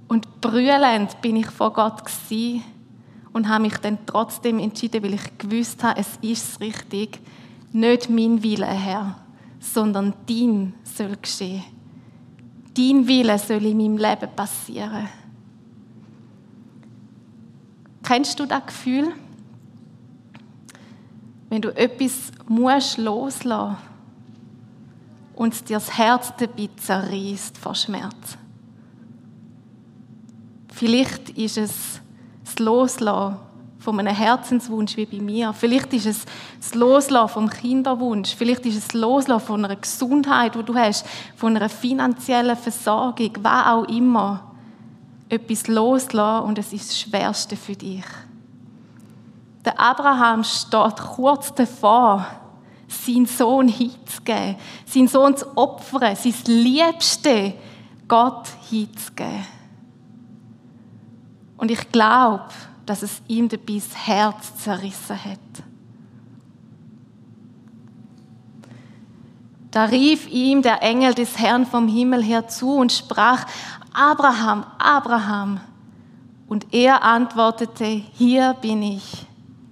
Und 0.08 0.40
brüllend 0.40 1.20
bin 1.22 1.36
ich 1.36 1.46
vor 1.46 1.72
Gott 1.74 2.04
gewesen 2.04 2.64
und 3.32 3.48
habe 3.48 3.62
mich 3.62 3.76
dann 3.76 3.98
trotzdem 4.04 4.58
entschieden, 4.58 5.04
weil 5.04 5.14
ich 5.14 5.38
gewusst 5.38 5.84
habe, 5.84 6.00
es 6.00 6.18
ist 6.22 6.58
richtig, 6.58 7.20
nicht 7.70 8.10
mein 8.10 8.42
Wille, 8.42 8.66
Herr, 8.66 9.14
sondern 9.72 10.14
dein 10.26 10.74
soll 10.84 11.16
geschehen. 11.16 11.64
Dein 12.76 13.06
Wille 13.06 13.38
soll 13.38 13.64
in 13.64 13.76
meinem 13.76 13.96
Leben 13.96 14.28
passieren. 14.34 15.08
Kennst 18.02 18.38
du 18.38 18.46
das 18.46 18.66
Gefühl? 18.66 19.12
Wenn 21.50 21.62
du 21.62 21.74
etwas 21.76 22.30
musst 22.46 22.98
loslassen 22.98 23.76
und 25.34 25.68
dir 25.68 25.76
das 25.76 25.96
Herz 25.96 26.32
dabei 26.38 26.68
zerreißt 26.76 27.58
vor 27.58 27.74
Schmerz. 27.74 28.38
Vielleicht 30.72 31.30
ist 31.30 31.58
es 31.58 32.00
das 32.44 32.58
Loslassen 32.58 33.47
von 33.78 33.98
einem 33.98 34.14
Herzenswunsch 34.14 34.96
wie 34.96 35.06
bei 35.06 35.20
mir. 35.20 35.52
Vielleicht 35.52 35.92
ist 35.94 36.06
es 36.06 36.24
das 36.60 36.74
Loslassen 36.74 37.28
vom 37.32 37.50
Kinderwunsch. 37.50 38.34
Vielleicht 38.34 38.66
ist 38.66 38.76
es 38.76 38.88
das 38.88 38.94
Loslassen 38.94 39.46
von 39.46 39.64
einer 39.64 39.76
Gesundheit, 39.76 40.56
wo 40.56 40.62
du 40.62 40.74
hast, 40.74 41.06
von 41.36 41.56
einer 41.56 41.68
finanziellen 41.68 42.56
Versorgung, 42.56 43.30
was 43.40 43.66
auch 43.66 43.84
immer. 43.84 44.44
Etwas 45.28 45.68
loslassen 45.68 46.46
und 46.46 46.58
es 46.58 46.72
ist 46.72 46.90
das 46.90 47.00
Schwerste 47.00 47.56
für 47.56 47.74
dich. 47.74 48.04
Der 49.64 49.78
Abraham 49.78 50.42
steht 50.42 50.96
kurz 51.14 51.54
davor, 51.54 52.26
seinen 52.88 53.26
Sohn 53.26 53.68
hinzugeben, 53.68 54.56
seinen 54.86 55.08
Sohn 55.08 55.36
zu 55.36 55.46
opfern, 55.56 56.16
sein 56.16 56.34
Liebste 56.46 57.54
Gott 58.08 58.48
hinzugeben. 58.70 59.46
Und 61.58 61.70
ich 61.70 61.92
glaube, 61.92 62.48
dass 62.88 63.02
es 63.02 63.22
ihm 63.28 63.48
dabei 63.48 63.74
das 63.74 64.06
Herz 64.06 64.56
zerrissen 64.62 65.24
hat. 65.24 65.38
Da 69.70 69.84
rief 69.84 70.26
ihm 70.28 70.62
der 70.62 70.82
Engel 70.82 71.14
des 71.14 71.38
Herrn 71.38 71.66
vom 71.66 71.88
Himmel 71.88 72.22
her 72.22 72.48
zu 72.48 72.76
und 72.76 72.90
sprach, 72.90 73.46
Abraham, 73.92 74.64
Abraham. 74.78 75.60
Und 76.48 76.72
er 76.72 77.04
antwortete, 77.04 77.84
hier 77.84 78.54
bin 78.54 78.82
ich. 78.82 79.26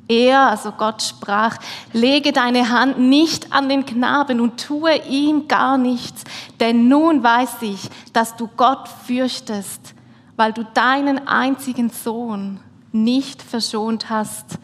Er, 0.08 0.48
also 0.48 0.70
Gott 0.72 1.02
sprach, 1.02 1.56
lege 1.92 2.32
deine 2.32 2.68
Hand 2.68 2.98
nicht 2.98 3.52
an 3.52 3.68
den 3.68 3.86
Knaben 3.86 4.40
und 4.40 4.62
tue 4.62 4.94
ihm 5.08 5.48
gar 5.48 5.78
nichts, 5.78 6.22
denn 6.60 6.88
nun 6.88 7.22
weiß 7.22 7.62
ich, 7.62 7.88
dass 8.12 8.36
du 8.36 8.48
Gott 8.56 8.88
fürchtest 9.06 9.96
weil 10.36 10.52
du 10.52 10.64
deinen 10.64 11.26
einzigen 11.26 11.90
Sohn 11.90 12.60
nicht 13.04 13.42
verschont 13.42 14.10
hast 14.10 14.58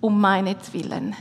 um 0.00 0.20
meinetwillen. 0.20 1.16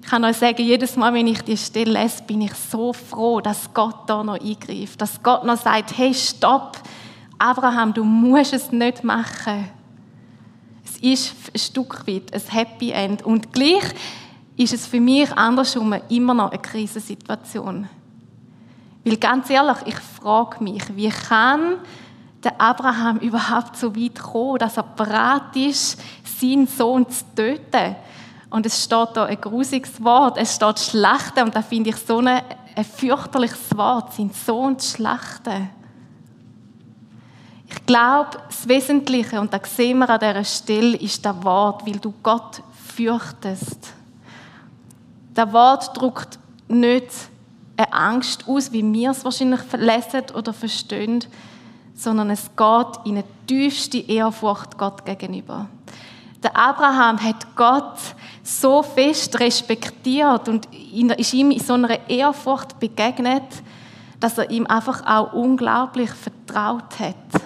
Ich 0.00 0.10
kann 0.10 0.24
euch 0.24 0.36
sagen, 0.36 0.62
jedes 0.62 0.96
Mal, 0.96 1.14
wenn 1.14 1.26
ich 1.26 1.42
die 1.42 1.56
Stelle 1.56 2.02
lese, 2.02 2.22
bin 2.24 2.42
ich 2.42 2.54
so 2.54 2.92
froh, 2.92 3.40
dass 3.40 3.72
Gott 3.72 4.02
da 4.06 4.22
noch 4.22 4.38
eingreift, 4.38 5.00
dass 5.00 5.22
Gott 5.22 5.44
noch 5.44 5.56
sagt, 5.56 5.96
hey, 5.96 6.12
stopp, 6.12 6.78
Abraham, 7.38 7.94
du 7.94 8.04
musst 8.04 8.52
es 8.52 8.70
nicht 8.70 9.02
machen. 9.02 9.68
Es 10.84 10.98
ist 10.98 11.34
ein 11.52 11.58
Stück 11.58 12.06
weit 12.06 12.32
ein 12.34 12.42
Happy 12.48 12.90
End. 12.90 13.22
Und 13.22 13.52
gleich 13.52 13.84
ist 14.56 14.74
es 14.74 14.86
für 14.86 15.00
mich 15.00 15.32
andersrum 15.32 15.94
immer 16.08 16.34
noch 16.34 16.50
eine 16.50 16.60
Krisensituation. 16.60 17.88
Weil 19.04 19.16
ganz 19.16 19.50
ehrlich, 19.50 19.78
ich 19.86 19.96
frage 19.96 20.62
mich, 20.62 20.82
wie 20.94 21.08
kann 21.08 21.76
der 22.44 22.60
Abraham 22.60 23.18
überhaupt 23.18 23.76
so 23.76 23.94
weit 23.96 24.16
gekommen, 24.16 24.58
dass 24.58 24.76
er 24.76 24.82
bereit 24.82 25.54
ist, 25.54 26.00
seinen 26.38 26.66
Sohn 26.66 27.08
zu 27.08 27.24
töten. 27.34 27.96
Und 28.50 28.66
es 28.66 28.84
steht 28.84 29.08
da 29.14 29.24
ein 29.24 29.40
grusiges 29.40 30.02
Wort, 30.02 30.38
es 30.38 30.54
steht 30.54 30.78
schlachten 30.78 31.44
und 31.44 31.54
da 31.56 31.62
finde 31.62 31.90
ich 31.90 31.96
so 31.96 32.18
ein, 32.18 32.28
ein 32.28 32.84
fürchterliches 32.84 33.76
Wort, 33.76 34.12
seinen 34.12 34.32
Sohn 34.32 34.78
zu 34.78 34.96
schlachten. 34.96 35.70
Ich 37.68 37.86
glaube, 37.86 38.38
das 38.46 38.68
Wesentliche, 38.68 39.40
und 39.40 39.52
das 39.52 39.74
sehen 39.76 39.98
wir 39.98 40.08
an 40.08 40.20
dieser 40.20 40.44
Stelle, 40.44 40.96
ist 40.96 41.24
das 41.24 41.42
Wort, 41.42 41.84
weil 41.86 41.98
du 41.98 42.14
Gott 42.22 42.62
fürchtest. 42.94 43.92
Das 45.34 45.52
Wort 45.52 45.96
drückt 45.96 46.38
nicht 46.68 47.08
eine 47.76 47.92
Angst 47.92 48.46
aus, 48.46 48.70
wie 48.72 48.92
wir 48.92 49.10
es 49.10 49.24
wahrscheinlich 49.24 49.60
lesen 49.72 50.22
oder 50.34 50.52
verstehen, 50.52 51.24
sondern 51.94 52.30
es 52.30 52.50
geht 52.56 53.06
in 53.06 53.16
eine 53.16 53.24
tiefste 53.46 53.98
Ehrfurcht 53.98 54.76
Gott 54.76 55.04
gegenüber. 55.04 55.68
Der 56.42 56.56
Abraham 56.56 57.22
hat 57.22 57.56
Gott 57.56 57.98
so 58.42 58.82
fest 58.82 59.40
respektiert 59.40 60.48
und 60.48 60.68
ist 61.16 61.32
ihm 61.32 61.50
in 61.50 61.60
so 61.60 61.74
einer 61.74 62.08
Ehrfurcht 62.08 62.78
begegnet, 62.78 63.42
dass 64.20 64.36
er 64.36 64.50
ihm 64.50 64.66
einfach 64.66 65.06
auch 65.06 65.32
unglaublich 65.32 66.10
vertraut 66.10 66.98
hat. 66.98 67.42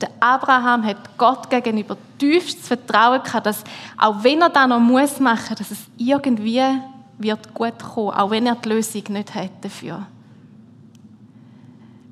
Der 0.00 0.10
Abraham 0.20 0.84
hat 0.84 1.18
Gott 1.18 1.50
gegenüber 1.50 1.96
tiefstes 2.18 2.68
Vertrauen 2.68 3.22
gehabt, 3.22 3.44
dass 3.44 3.62
auch 3.98 4.22
wenn 4.22 4.40
er 4.40 4.48
da 4.48 4.66
noch 4.66 4.80
muss 4.80 5.20
machen, 5.20 5.56
dass 5.56 5.70
es 5.70 5.80
irgendwie 5.98 6.62
wird 7.18 7.52
gut 7.52 7.78
kommen, 7.78 8.16
auch 8.16 8.30
wenn 8.30 8.46
er 8.46 8.54
die 8.54 8.70
Lösung 8.70 9.02
nicht 9.10 9.34
hat 9.34 9.50
dafür. 9.60 10.06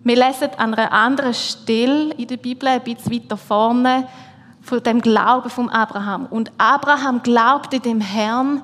Wir 0.08 0.16
lesen 0.16 0.48
an 0.56 0.72
einer 0.72 0.90
anderen 0.90 1.34
Stelle 1.34 2.14
in 2.14 2.26
der 2.26 2.38
Bibel, 2.38 2.66
ein 2.66 2.82
bisschen 2.82 3.12
weiter 3.12 3.36
vorne, 3.36 4.08
von 4.62 4.82
dem 4.82 5.02
Glauben 5.02 5.50
von 5.50 5.68
Abraham. 5.68 6.24
Und 6.24 6.50
Abraham 6.56 7.22
glaubte 7.22 7.78
dem 7.78 8.00
Herrn 8.00 8.62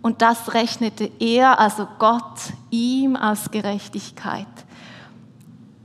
und 0.00 0.22
das 0.22 0.54
rechnete 0.54 1.10
er, 1.18 1.60
also 1.60 1.86
Gott, 1.98 2.38
ihm 2.70 3.14
als 3.14 3.50
Gerechtigkeit. 3.50 4.46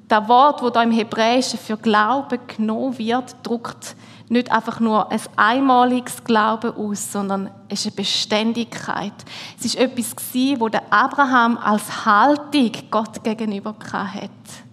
Das 0.08 0.30
Wort, 0.30 0.62
wo 0.62 0.70
da 0.70 0.82
im 0.82 0.92
Hebräischen 0.92 1.60
für 1.60 1.76
Glauben 1.76 2.40
genommen 2.48 2.98
wird, 2.98 3.36
drückt 3.44 3.98
nicht 4.30 4.50
einfach 4.50 4.80
nur 4.80 5.12
ein 5.12 5.20
einmaliges 5.36 6.24
Glauben 6.24 6.74
aus, 6.74 7.12
sondern 7.12 7.52
es 7.68 7.82
ist 7.82 7.88
eine 7.88 7.96
Beständigkeit. 7.98 9.26
Es 9.60 9.66
ist 9.66 9.76
etwas 9.76 10.16
wo 10.58 10.70
der 10.70 10.84
Abraham 10.90 11.58
als 11.58 12.06
Haltung 12.06 12.72
Gott 12.90 13.22
gegenüber 13.26 13.76
hatte. 13.92 14.71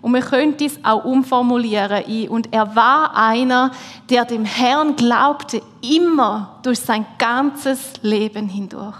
Und 0.00 0.14
wir 0.14 0.22
können 0.22 0.56
dies 0.56 0.78
auch 0.82 1.04
umformulieren. 1.04 2.28
Und 2.28 2.52
er 2.52 2.74
war 2.74 3.14
einer, 3.14 3.70
der 4.08 4.24
dem 4.24 4.44
Herrn 4.44 4.96
glaubte, 4.96 5.62
immer 5.82 6.58
durch 6.62 6.80
sein 6.80 7.04
ganzes 7.18 7.92
Leben 8.02 8.48
hindurch. 8.48 8.96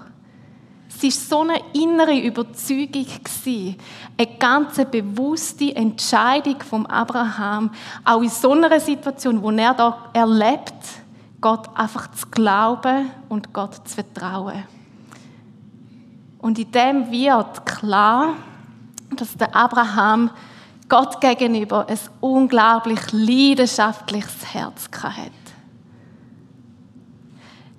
Es 0.88 1.02
war 1.02 1.10
so 1.10 1.40
eine 1.40 1.60
innere 1.72 2.18
Überzeugung, 2.18 3.06
eine 4.18 4.36
ganz 4.38 4.76
bewusste 4.90 5.74
Entscheidung 5.74 6.60
von 6.60 6.84
Abraham, 6.84 7.70
auch 8.04 8.20
in 8.20 8.28
so 8.28 8.52
einer 8.52 8.78
Situation, 8.78 9.42
wo 9.42 9.50
er 9.50 9.72
da 9.72 10.10
erlebt, 10.12 10.74
Gott 11.40 11.70
einfach 11.74 12.10
zu 12.10 12.26
glauben 12.30 13.10
und 13.30 13.50
Gott 13.54 13.88
zu 13.88 13.94
vertrauen. 13.94 14.64
Und 16.38 16.58
in 16.58 16.70
dem 16.70 17.10
wird 17.10 17.64
klar, 17.64 18.34
dass 19.16 19.34
der 19.36 19.54
Abraham 19.54 20.30
Gott 20.90 21.20
gegenüber 21.20 21.86
ein 21.88 21.98
unglaublich 22.20 23.00
leidenschaftliches 23.12 24.52
Herz 24.52 24.90
hat. 25.02 25.30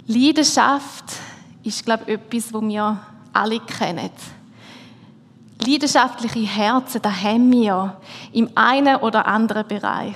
Leidenschaft 0.07 1.05
ist, 1.61 1.85
glaube 1.85 2.05
ich, 2.07 2.13
etwas, 2.13 2.51
das 2.51 2.61
wir 2.61 2.99
alle 3.33 3.59
kennen. 3.59 4.09
Leidenschaftliche 5.59 6.39
Herzen, 6.39 7.01
da 7.01 7.11
haben 7.11 7.51
wir 7.51 7.97
im 8.31 8.49
einen 8.55 8.95
oder 8.95 9.27
anderen 9.27 9.67
Bereich. 9.67 10.15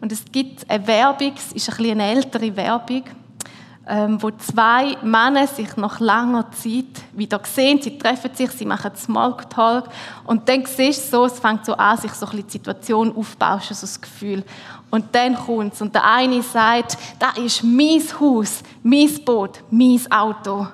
Und 0.00 0.10
es 0.10 0.24
gibt 0.32 0.68
eine 0.68 0.86
Werbung, 0.86 1.34
es 1.36 1.52
ist 1.52 1.68
ein 1.68 1.76
bisschen 1.76 2.00
eine 2.00 2.10
ältere 2.10 2.56
Werbung, 2.56 3.04
ähm, 3.86 4.22
wo 4.22 4.30
zwei 4.30 4.96
Männer 5.02 5.46
sich 5.46 5.76
nach 5.76 5.98
langer 5.98 6.50
Zeit 6.52 7.02
wieder 7.12 7.40
sehen. 7.44 7.80
Sie 7.82 7.98
treffen 7.98 8.34
sich, 8.34 8.50
sie 8.52 8.64
machen 8.64 8.94
Smalltalk 8.94 9.88
und 10.24 10.48
dann 10.48 10.64
siehst 10.66 11.12
du 11.12 11.16
so, 11.16 11.24
es 11.24 11.40
fängt 11.40 11.66
so 11.66 11.74
an, 11.74 11.98
sich 11.98 12.12
so 12.12 12.26
ein 12.26 12.30
bisschen 12.30 12.46
die 12.46 12.52
Situation 12.52 13.16
aufzubauschen, 13.16 13.74
so 13.74 13.82
das 13.82 14.00
Gefühl. 14.00 14.44
Und 14.90 15.06
dann 15.12 15.34
kommt 15.34 15.80
und 15.80 15.94
der 15.94 16.04
eine 16.04 16.42
sagt, 16.42 16.98
da 17.18 17.30
ist 17.42 17.64
mein 17.64 18.02
Haus, 18.20 18.62
mein 18.82 19.24
Boot, 19.24 19.62
mein 19.70 20.00
Auto. 20.10 20.68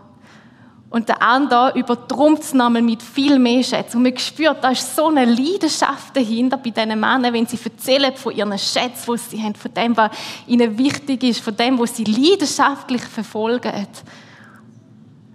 Und 0.90 1.08
der 1.08 1.20
andere 1.20 1.78
übertrumpft 1.78 2.44
es 2.44 2.54
nochmal 2.54 2.80
mit 2.80 3.02
viel 3.02 3.38
mehr 3.38 3.62
Schätzen. 3.62 3.98
Und 3.98 4.04
man 4.04 4.16
spürt, 4.16 4.64
da 4.64 4.70
ist 4.70 4.96
so 4.96 5.08
eine 5.08 5.26
Leidenschaft 5.26 6.16
dahinter 6.16 6.56
bei 6.56 6.70
diesen 6.70 6.98
Männern, 6.98 7.32
wenn 7.32 7.46
sie 7.46 7.58
erzählen 7.62 8.16
von 8.16 8.34
ihren 8.34 8.58
Schätzen, 8.58 9.14
die 9.14 9.36
sie 9.36 9.42
haben, 9.42 9.54
von 9.54 9.74
dem, 9.74 9.96
was 9.96 10.10
ihnen 10.46 10.78
wichtig 10.78 11.22
ist, 11.24 11.40
von 11.40 11.54
dem, 11.54 11.78
was 11.78 11.94
sie 11.94 12.04
leidenschaftlich 12.04 13.02
verfolgen. 13.02 13.86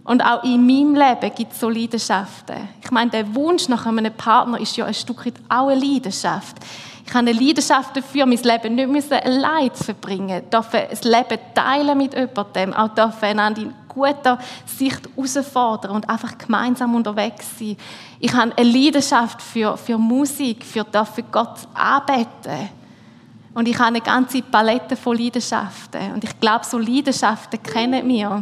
Und 0.05 0.21
auch 0.21 0.43
in 0.43 0.65
meinem 0.65 0.95
Leben 0.95 1.33
gibt 1.35 1.53
es 1.53 1.59
so 1.59 1.69
Leidenschaften. 1.69 2.67
Ich 2.83 2.91
meine, 2.91 3.11
der 3.11 3.35
Wunsch 3.35 3.69
nach 3.69 3.85
einem 3.85 4.11
Partner 4.11 4.59
ist 4.59 4.75
ja 4.75 4.85
ein 4.85 4.93
Stück 4.93 5.25
weit 5.25 5.35
auch 5.49 5.67
eine 5.67 5.79
Leidenschaft. 5.79 6.57
Ich 7.05 7.13
habe 7.13 7.29
eine 7.29 7.39
Leidenschaft 7.39 7.95
dafür, 7.95 8.25
mein 8.25 8.39
Leben 8.39 8.91
nicht 8.91 9.11
allein 9.11 9.73
zu 9.73 9.83
verbringen. 9.83 10.41
Ich 10.43 10.49
darf 10.49 10.71
das 10.71 11.03
Leben 11.03 11.37
teilen 11.53 11.97
mit 11.97 12.13
jemandem. 12.15 12.73
Auch 12.73 12.89
darf 12.89 13.21
einander 13.21 13.61
in 13.61 13.73
guter 13.93 14.39
Sicht 14.65 15.09
herausfordern 15.15 15.91
und 15.91 16.09
einfach 16.09 16.37
gemeinsam 16.37 16.95
unterwegs 16.95 17.45
sein. 17.57 17.77
Ich 18.19 18.33
habe 18.33 18.55
eine 18.55 18.69
Leidenschaft 18.69 19.41
für, 19.41 19.77
für 19.77 19.97
Musik, 19.97 20.63
für, 20.63 20.85
für 20.85 21.23
Gott 21.23 21.67
arbeiten. 21.73 22.69
Und 23.53 23.67
ich 23.67 23.77
habe 23.77 23.87
eine 23.87 24.01
ganze 24.01 24.41
Palette 24.41 24.95
von 24.95 25.17
Leidenschaften. 25.17 26.13
Und 26.13 26.23
ich 26.23 26.39
glaube, 26.39 26.65
so 26.65 26.77
Leidenschaften 26.77 27.61
kennen 27.61 28.07
wir. 28.07 28.41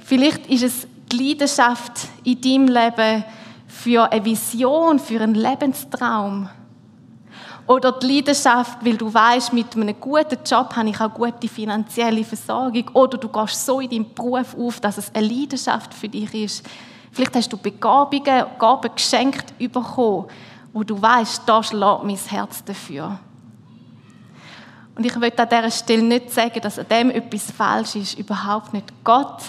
Vielleicht 0.00 0.46
ist 0.46 0.62
es 0.62 0.86
die 1.10 1.28
Leidenschaft 1.28 2.08
in 2.24 2.40
deinem 2.40 2.68
Leben 2.68 3.24
für 3.66 4.10
eine 4.10 4.24
Vision, 4.24 4.98
für 4.98 5.20
einen 5.20 5.34
Lebenstraum. 5.34 6.48
Oder 7.70 7.92
die 7.92 8.16
Leidenschaft, 8.16 8.84
weil 8.84 8.96
du 8.96 9.14
weißt, 9.14 9.52
mit 9.52 9.76
einem 9.76 9.94
guten 10.00 10.38
Job 10.44 10.74
habe 10.74 10.88
ich 10.88 11.00
auch 11.00 11.14
gute 11.14 11.46
finanzielle 11.46 12.24
Versorgung. 12.24 12.90
Oder 12.94 13.16
du 13.16 13.28
gehst 13.28 13.64
so 13.64 13.78
in 13.78 13.88
deinem 13.88 14.12
Beruf 14.12 14.56
auf, 14.58 14.80
dass 14.80 14.98
es 14.98 15.14
eine 15.14 15.24
Leidenschaft 15.24 15.94
für 15.94 16.08
dich 16.08 16.34
ist. 16.34 16.68
Vielleicht 17.12 17.36
hast 17.36 17.52
du 17.52 17.56
Begabungen, 17.56 18.44
Gaben 18.58 18.90
geschenkt 18.92 19.56
bekommen, 19.56 20.26
wo 20.72 20.82
du 20.82 21.00
weißt, 21.00 21.42
da 21.46 21.62
schlägt 21.62 22.02
mein 22.02 22.16
Herz 22.16 22.64
dafür. 22.64 23.20
Und 24.96 25.06
ich 25.06 25.14
möchte 25.14 25.40
an 25.40 25.48
dieser 25.48 25.70
Stelle 25.70 26.02
nicht 26.02 26.32
sagen, 26.32 26.60
dass 26.60 26.76
an 26.76 26.88
dem 26.88 27.12
etwas 27.12 27.52
falsch 27.52 27.94
ist. 27.94 28.18
Überhaupt 28.18 28.72
nicht. 28.72 28.86
Gott 29.04 29.44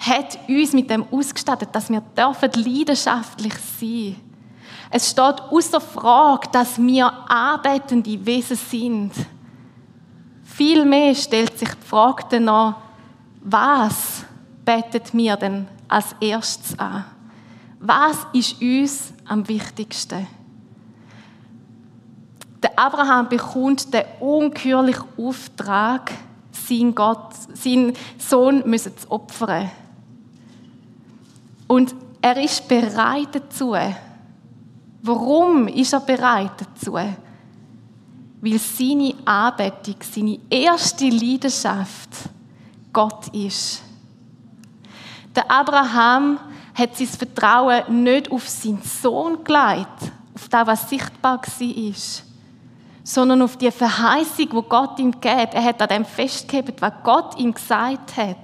hat 0.00 0.38
uns 0.48 0.72
mit 0.72 0.88
dem 0.88 1.04
ausgestattet, 1.10 1.68
dass 1.72 1.90
wir 1.90 2.02
leidenschaftlich 2.16 3.52
sein 3.78 4.16
dürfen. 4.16 4.25
Es 4.90 5.10
steht 5.10 5.40
außer 5.50 5.80
Frage, 5.80 6.48
dass 6.52 6.78
wir 6.78 7.06
arbeitende 7.28 8.24
Wesen 8.24 8.56
sind. 8.56 9.12
Vielmehr 10.44 11.14
stellt 11.14 11.58
sich 11.58 11.68
die 11.68 11.86
Frage 11.86 12.24
danach, 12.30 12.76
was 13.42 14.24
betet 14.64 15.12
mir 15.12 15.36
denn 15.36 15.68
als 15.88 16.14
erstes 16.20 16.78
an? 16.78 17.04
Was 17.78 18.26
ist 18.32 18.60
uns 18.60 19.12
am 19.26 19.46
wichtigsten? 19.48 20.26
Der 22.62 22.78
Abraham 22.78 23.28
bekommt 23.28 23.92
den 23.92 24.04
ungeheuerlichen 24.18 25.04
Auftrag, 25.18 26.10
seinen, 26.50 26.94
Gott, 26.94 27.34
seinen 27.54 27.92
Sohn 28.18 28.64
zu 28.78 29.10
opfern. 29.10 29.70
Und 31.68 31.94
er 32.22 32.42
ist 32.42 32.66
bereit 32.66 33.28
dazu. 33.32 33.74
Warum 35.06 35.68
ist 35.68 35.92
er 35.92 36.00
bereit 36.00 36.50
dazu? 36.58 36.94
Weil 36.94 38.58
seine 38.58 39.14
Anbetung, 39.24 39.94
seine 40.00 40.40
erste 40.50 41.08
Leidenschaft 41.08 42.10
Gott 42.92 43.28
ist. 43.28 43.82
Der 45.34 45.48
Abraham 45.48 46.40
hat 46.74 46.96
sein 46.96 47.06
Vertrauen 47.06 48.02
nicht 48.02 48.32
auf 48.32 48.48
seinen 48.48 48.82
Sohn 48.82 49.44
gelegt, 49.44 50.12
auf 50.34 50.48
das, 50.50 50.66
was 50.66 50.90
sichtbar 50.90 51.40
war, 51.40 51.94
sondern 53.04 53.42
auf 53.42 53.56
die 53.56 53.70
Verheißung, 53.70 54.48
wo 54.50 54.62
Gott 54.62 54.98
ihm 54.98 55.12
gibt. 55.12 55.54
Er 55.54 55.62
hat 55.62 55.80
an 55.80 55.88
dem 55.88 56.04
festgehalten, 56.04 56.74
was 56.80 56.92
Gott 57.04 57.38
ihm 57.38 57.54
gesagt 57.54 58.16
hat. 58.16 58.36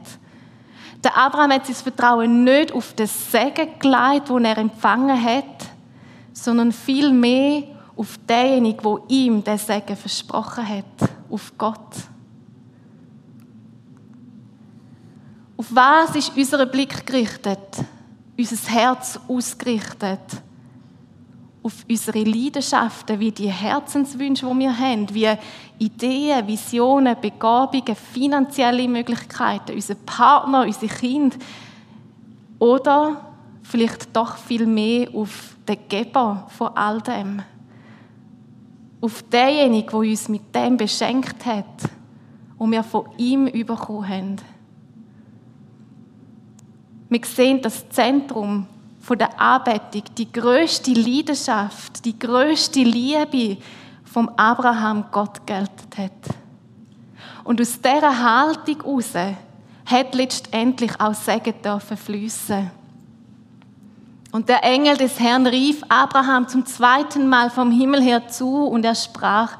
Der 1.02 1.16
Abraham 1.16 1.50
hat 1.50 1.66
sein 1.66 1.74
Vertrauen 1.74 2.44
nicht 2.44 2.70
auf 2.72 2.92
das 2.94 3.32
Segen 3.32 3.80
gelegt, 3.80 4.30
das 4.30 4.42
er 4.42 4.58
empfangen 4.58 5.20
hat, 5.20 5.71
sondern 6.32 6.72
vielmehr 6.72 7.64
auf 7.96 8.18
denjenigen, 8.28 8.84
wo 8.84 9.04
ihm 9.08 9.44
der 9.44 9.58
Segen 9.58 9.96
versprochen 9.96 10.66
hat, 10.66 11.10
auf 11.30 11.52
Gott. 11.56 11.96
Auf 15.56 15.66
was 15.70 16.16
ist 16.16 16.36
unser 16.36 16.66
Blick 16.66 17.06
gerichtet? 17.06 17.58
Unser 18.36 18.72
Herz 18.72 19.20
ausgerichtet? 19.28 20.18
Auf 21.62 21.84
unsere 21.88 22.24
Leidenschaften, 22.24 23.20
wie 23.20 23.30
die 23.30 23.48
Herzenswünsche, 23.48 24.46
die 24.46 24.58
wir 24.58 24.76
haben, 24.76 25.14
wie 25.14 25.28
Ideen, 25.78 26.46
Visionen, 26.48 27.16
Begabungen, 27.20 27.94
finanzielle 27.94 28.88
Möglichkeiten, 28.88 29.74
unser 29.74 29.94
Partner, 29.94 30.62
unsere 30.62 30.92
Kinder. 30.92 31.36
Oder 32.58 33.31
vielleicht 33.62 34.14
doch 34.14 34.36
viel 34.36 34.66
mehr 34.66 35.08
auf 35.14 35.56
den 35.66 35.78
Geber 35.88 36.46
von 36.48 36.68
all 36.76 37.00
dem. 37.00 37.42
Auf 39.00 39.22
denjenigen, 39.24 39.88
der 39.90 39.98
uns 39.98 40.28
mit 40.28 40.54
dem 40.54 40.76
beschenkt 40.76 41.44
hat 41.44 41.90
und 42.58 42.70
wir 42.70 42.82
von 42.82 43.06
ihm 43.16 43.46
bekommen 43.46 44.08
haben. 44.08 44.36
Wir 47.08 47.20
sehen 47.24 47.60
das 47.60 47.88
Zentrum 47.90 48.66
der 49.10 49.38
Anbetung, 49.38 50.04
die 50.16 50.32
größte 50.32 50.92
Leidenschaft, 50.92 52.04
die 52.04 52.18
größte 52.18 52.82
Liebe 52.82 53.58
vom 54.04 54.30
Abraham 54.36 55.04
Gott 55.10 55.46
geltet 55.46 55.98
hat. 55.98 56.34
Und 57.44 57.60
aus 57.60 57.80
dieser 57.80 58.22
Haltung 58.22 58.82
heraus 58.82 59.14
hat 59.84 60.14
letztendlich 60.14 60.98
auch 61.00 61.14
Segen 61.14 61.54
dürfen 61.62 61.96
fließen. 61.96 62.70
Und 64.32 64.48
der 64.48 64.64
Engel 64.64 64.96
des 64.96 65.20
Herrn 65.20 65.46
rief 65.46 65.82
Abraham 65.90 66.48
zum 66.48 66.64
zweiten 66.64 67.28
Mal 67.28 67.50
vom 67.50 67.70
Himmel 67.70 68.00
her 68.00 68.28
zu 68.28 68.64
und 68.64 68.82
er 68.82 68.94
sprach, 68.94 69.58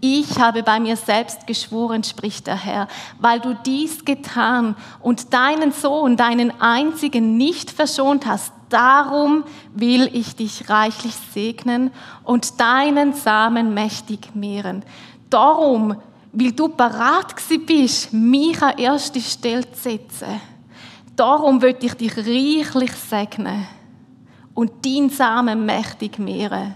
ich 0.00 0.38
habe 0.38 0.62
bei 0.62 0.80
mir 0.80 0.96
selbst 0.96 1.46
geschworen, 1.46 2.02
spricht 2.02 2.46
der 2.46 2.56
Herr, 2.56 2.88
weil 3.18 3.40
du 3.40 3.54
dies 3.66 4.06
getan 4.06 4.74
und 5.02 5.34
deinen 5.34 5.70
Sohn, 5.70 6.16
deinen 6.16 6.62
einzigen 6.62 7.36
nicht 7.36 7.70
verschont 7.70 8.24
hast, 8.24 8.54
darum 8.70 9.44
will 9.74 10.08
ich 10.10 10.34
dich 10.34 10.70
reichlich 10.70 11.14
segnen 11.34 11.90
und 12.24 12.58
deinen 12.58 13.12
Samen 13.12 13.74
mächtig 13.74 14.34
mehren. 14.34 14.82
Darum, 15.28 15.94
weil 16.32 16.52
du 16.52 16.68
parat 16.68 17.34
bist, 17.66 18.14
mich 18.14 18.62
an 18.62 18.78
erste 18.78 19.20
Stelle 19.20 19.70
zu 19.72 19.90
setzen, 19.90 20.40
darum 21.16 21.60
will 21.60 21.76
ich 21.82 21.94
dich 21.94 22.16
reichlich 22.16 22.92
segnen 22.92 23.66
und 24.56 24.72
dein 24.86 25.10
Samen 25.10 25.66
mächtig 25.66 26.18
mehren, 26.18 26.74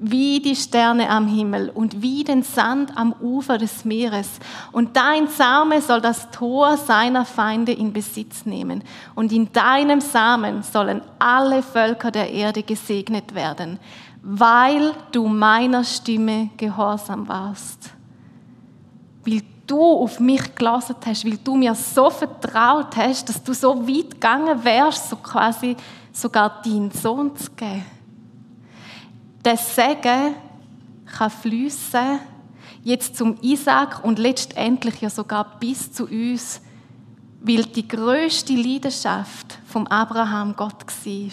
wie 0.00 0.40
die 0.40 0.56
Sterne 0.56 1.10
am 1.10 1.28
Himmel 1.28 1.68
und 1.68 2.00
wie 2.00 2.24
den 2.24 2.42
Sand 2.42 2.96
am 2.96 3.12
Ufer 3.20 3.58
des 3.58 3.84
Meeres. 3.84 4.40
Und 4.72 4.96
dein 4.96 5.28
Same 5.28 5.80
soll 5.82 6.00
das 6.00 6.30
Tor 6.30 6.78
seiner 6.78 7.26
Feinde 7.26 7.72
in 7.72 7.92
Besitz 7.92 8.46
nehmen. 8.46 8.82
Und 9.14 9.30
in 9.30 9.52
deinem 9.52 10.00
Samen 10.00 10.62
sollen 10.62 11.02
alle 11.18 11.62
Völker 11.62 12.10
der 12.10 12.30
Erde 12.32 12.62
gesegnet 12.62 13.34
werden, 13.34 13.78
weil 14.22 14.92
du 15.12 15.28
meiner 15.28 15.84
Stimme 15.84 16.48
gehorsam 16.56 17.28
warst. 17.28 17.90
Weil 19.24 19.42
du 19.66 19.80
auf 19.80 20.18
mich 20.18 20.54
gelassen 20.54 20.96
hast, 21.04 21.26
weil 21.26 21.36
du 21.36 21.56
mir 21.56 21.74
so 21.74 22.08
vertraut 22.08 22.96
hast, 22.96 23.28
dass 23.28 23.42
du 23.44 23.52
so 23.52 23.86
weit 23.86 24.12
gegangen 24.12 24.64
wärst, 24.64 25.10
so 25.10 25.16
quasi 25.16 25.76
sogar 26.12 26.62
deinen 26.62 26.90
Sohn 26.90 27.36
zu 27.36 27.50
geben. 27.52 27.84
Der 29.44 29.56
Segen 29.56 30.34
kann 31.06 31.30
fließen 31.30 32.20
jetzt 32.84 33.16
zum 33.16 33.36
Isaac 33.42 34.04
und 34.04 34.18
letztendlich 34.18 35.00
ja 35.00 35.10
sogar 35.10 35.58
bis 35.58 35.92
zu 35.92 36.04
uns, 36.04 36.60
weil 37.40 37.64
die 37.64 37.86
größte 37.86 38.54
Leidenschaft 38.54 39.58
vom 39.66 39.86
Abraham 39.86 40.54
Gott 40.56 40.86
war. 40.86 41.30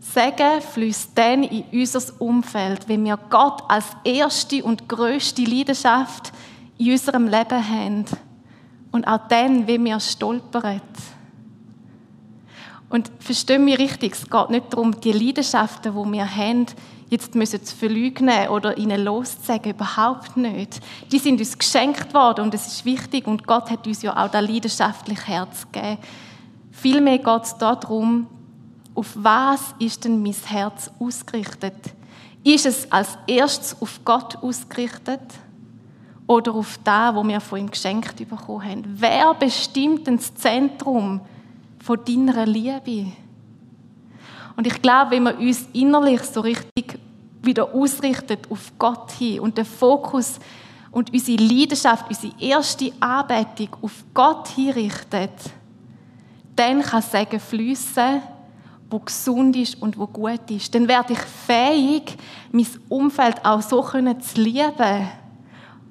Segen 0.00 0.62
fließt 0.62 1.10
dann 1.14 1.42
in 1.42 1.64
unser 1.72 2.20
Umfeld, 2.20 2.88
wenn 2.88 3.04
wir 3.04 3.18
Gott 3.28 3.62
als 3.68 3.84
erste 4.02 4.64
und 4.64 4.88
größte 4.88 5.42
Leidenschaft 5.42 6.32
in 6.78 6.92
unserem 6.92 7.26
Leben 7.26 7.68
haben. 7.68 8.04
Und 8.92 9.06
auch 9.06 9.28
dann, 9.28 9.66
wenn 9.66 9.84
wir 9.84 10.00
stolpern. 10.00 10.80
Und 12.88 13.10
verstehen 13.18 13.64
mich 13.64 13.78
richtig, 13.78 14.14
es 14.14 14.30
geht 14.30 14.50
nicht 14.50 14.72
darum, 14.72 15.00
die 15.00 15.12
Leidenschaften, 15.12 15.92
die 15.92 16.12
wir 16.12 16.36
haben, 16.36 16.66
jetzt 17.08 17.34
müssen 17.34 17.64
zu 17.64 17.74
verleugnen 17.74 18.48
oder 18.48 18.76
ihnen 18.78 19.04
loszusagen, 19.04 19.72
überhaupt 19.72 20.36
nicht. 20.36 20.80
Die 21.10 21.18
sind 21.18 21.40
uns 21.40 21.58
geschenkt 21.58 22.14
worden 22.14 22.44
und 22.44 22.54
es 22.54 22.66
ist 22.66 22.84
wichtig 22.84 23.26
und 23.26 23.46
Gott 23.46 23.70
hat 23.70 23.86
uns 23.86 24.02
ja 24.02 24.16
auch 24.16 24.30
das 24.30 24.48
leidenschaftliche 24.48 25.26
Herz 25.26 25.66
gegeben. 25.70 25.98
Vielmehr 26.70 27.18
geht 27.18 27.42
es 27.42 27.56
darum, 27.56 28.26
auf 28.94 29.12
was 29.14 29.74
ist 29.78 30.04
denn 30.04 30.22
mein 30.22 30.34
Herz 30.46 30.90
ausgerichtet? 30.98 31.74
Ist 32.44 32.66
es 32.66 32.90
als 32.90 33.18
erstes 33.26 33.80
auf 33.80 34.00
Gott 34.04 34.36
ausgerichtet 34.36 35.20
oder 36.26 36.54
auf 36.54 36.78
das, 36.82 37.14
wo 37.14 37.26
wir 37.26 37.40
von 37.40 37.58
ihm 37.58 37.70
geschenkt 37.70 38.16
bekommen 38.16 38.64
haben? 38.64 38.84
Wer 38.86 39.34
bestimmt 39.34 40.06
denn 40.06 40.16
das 40.16 40.34
Zentrum 40.34 41.20
von 41.86 42.04
deiner 42.04 42.44
Liebe? 42.44 43.12
Und 44.56 44.66
ich 44.66 44.82
glaube, 44.82 45.12
wenn 45.12 45.22
wir 45.22 45.38
uns 45.38 45.68
innerlich 45.72 46.22
so 46.22 46.40
richtig 46.40 46.98
wieder 47.42 47.72
ausrichtet 47.72 48.50
auf 48.50 48.72
Gott 48.76 49.12
hin 49.12 49.38
und 49.38 49.56
den 49.56 49.64
Fokus 49.64 50.40
und 50.90 51.12
unsere 51.12 51.40
Leidenschaft, 51.40 52.06
unsere 52.08 52.32
erste 52.40 52.90
Anbetung 52.98 53.68
auf 53.82 54.04
Gott 54.12 54.48
hinrichtet, 54.48 55.30
dann 56.56 56.82
kann 56.82 57.02
Segen 57.02 57.38
fließen, 57.38 58.20
wo 58.90 58.98
gesund 58.98 59.54
ist 59.54 59.80
und 59.80 59.96
wo 59.96 60.08
gut 60.08 60.50
ist. 60.50 60.74
Dann 60.74 60.88
werde 60.88 61.12
ich 61.12 61.18
fähig, 61.18 62.16
mein 62.50 62.66
Umfeld 62.88 63.44
auch 63.44 63.62
so 63.62 63.80
zu 63.82 64.40
lieben, 64.40 65.08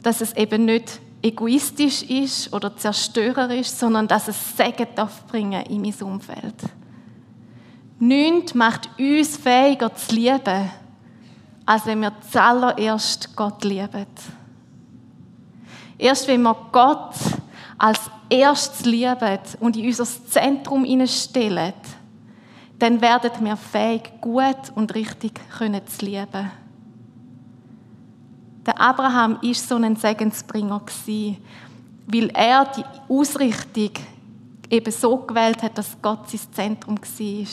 dass 0.02 0.20
es 0.20 0.36
eben 0.36 0.66
nicht 0.66 1.00
egoistisch 1.26 2.04
ist 2.04 2.54
oder 2.54 2.78
zerstörerisch, 2.78 3.68
sondern 3.68 4.08
dass 4.08 4.28
es 4.28 4.56
Segen 4.56 4.88
darf 4.96 5.26
bringen 5.26 5.66
in 5.66 5.82
mein 5.82 5.94
Umfeld. 6.04 6.56
Nichts 7.98 8.54
macht 8.54 8.90
uns 9.00 9.36
fähiger 9.36 9.94
zu 9.96 10.14
lieben, 10.14 10.70
als 11.66 11.86
wenn 11.88 12.02
wir 12.02 12.14
zuallererst 12.30 13.36
Gott 13.36 13.64
lieben. 13.64 14.06
Erst 15.98 16.28
wenn 16.28 16.44
wir 16.44 16.56
Gott 16.72 17.16
als 17.78 18.02
erstes 18.30 18.86
lieben 18.86 19.40
und 19.62 19.78
in 19.78 19.88
unser 19.88 20.06
Zentrum 20.06 20.86
stellen, 21.08 21.74
dann 22.78 23.02
werden 23.02 23.32
wir 23.46 23.58
fähig, 23.58 24.12
gut 24.22 24.72
und 24.76 24.94
richtig 24.94 25.40
zu 25.88 26.06
lieben. 26.06 26.52
Der 28.66 28.80
Abraham 28.82 29.38
war 29.42 29.54
so 29.54 29.76
ein 29.76 29.96
Segensbringer 29.96 30.82
weil 32.08 32.30
er 32.30 32.66
die 32.66 32.84
Ausrichtung 33.14 33.92
eben 34.70 34.92
so 34.92 35.18
gewählt 35.18 35.62
hat, 35.62 35.78
dass 35.78 35.98
Gott 36.02 36.30
sein 36.30 36.40
Zentrum 36.52 36.98
war. 36.98 37.46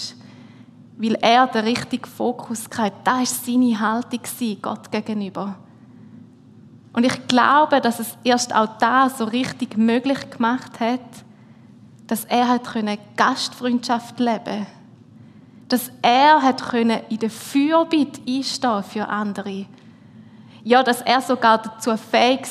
Weil 0.98 1.14
er 1.16 1.46
den 1.46 1.64
richtigen 1.64 2.09
Fokus 2.09 2.68
hatte. 2.77 2.92
Das 3.05 3.18
war 3.18 3.27
seine 3.27 3.81
Haltung 3.81 4.20
Gott 4.62 4.90
gegenüber. 4.90 5.57
Und 6.92 7.05
ich 7.05 7.27
glaube, 7.27 7.81
dass 7.81 8.01
es 8.01 8.18
erst 8.22 8.55
auch 8.55 8.79
da 8.79 9.09
so 9.09 9.25
richtig 9.25 9.77
möglich 9.79 10.31
gemacht 10.31 10.79
hat, 10.81 11.01
dass 12.07 12.25
er 12.27 12.48
hat 12.48 12.68
Gastfreundschaft 13.16 14.18
leben 14.20 14.44
konnte. 14.44 14.66
Dass 15.68 15.90
er 16.03 16.42
hat 16.42 16.62
in 16.75 17.18
der 17.18 17.31
Fürbitte 17.31 18.20
einstehen 18.29 18.83
für 18.83 19.09
andere. 19.09 19.64
Ja, 20.64 20.83
dass 20.83 21.03
er 21.03 21.20
sogar 21.20 21.59
dazu 21.59 21.96
fähig 21.96 22.42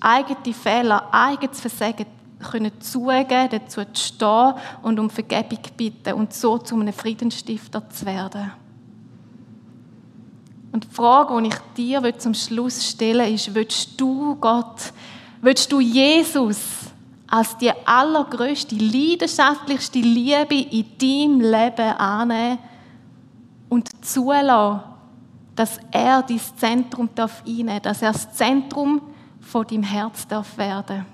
war, 0.00 0.10
eigene 0.16 0.54
Fehler, 0.54 1.08
eigenes 1.12 1.60
Versagen 1.60 2.06
können 2.38 2.78
zugeben, 2.80 3.48
dazu 3.50 3.82
zu 3.92 4.02
stehen 4.02 4.54
und 4.82 5.00
um 5.00 5.08
Vergebung 5.08 5.60
bitten 5.76 6.12
und 6.14 6.32
so 6.34 6.58
zu 6.58 6.78
einem 6.78 6.92
Friedensstifter 6.92 7.88
zu 7.88 8.04
werden. 8.04 8.52
Und 10.72 10.84
die 10.84 10.94
Frage, 10.94 11.40
die 11.40 11.48
ich 11.48 11.54
dir 11.76 12.18
zum 12.18 12.34
Schluss 12.34 12.84
stellen 12.84 13.32
ist, 13.32 13.54
willst 13.54 13.98
du 13.98 14.34
Gott, 14.34 14.92
willst 15.40 15.70
du 15.70 15.80
Jesus 15.80 16.58
als 17.28 17.56
die 17.56 17.70
allergrößte, 17.86 18.74
leidenschaftlichste 18.74 20.00
Liebe 20.00 20.54
in 20.54 20.86
deinem 20.98 21.40
Leben 21.40 21.96
annehmen 21.96 22.58
und 23.68 24.04
zulassen, 24.04 24.80
dass 25.56 25.78
er 25.90 26.22
dein 26.22 26.40
Zentrum 26.56 27.08
darf 27.14 27.42
einnehmen, 27.46 27.80
dass 27.82 28.02
er 28.02 28.12
das 28.12 28.32
Zentrum 28.32 29.00
von 29.40 29.66
deinem 29.66 29.82
Herz 29.82 30.26
darf 30.26 30.56
werden. 30.58 31.06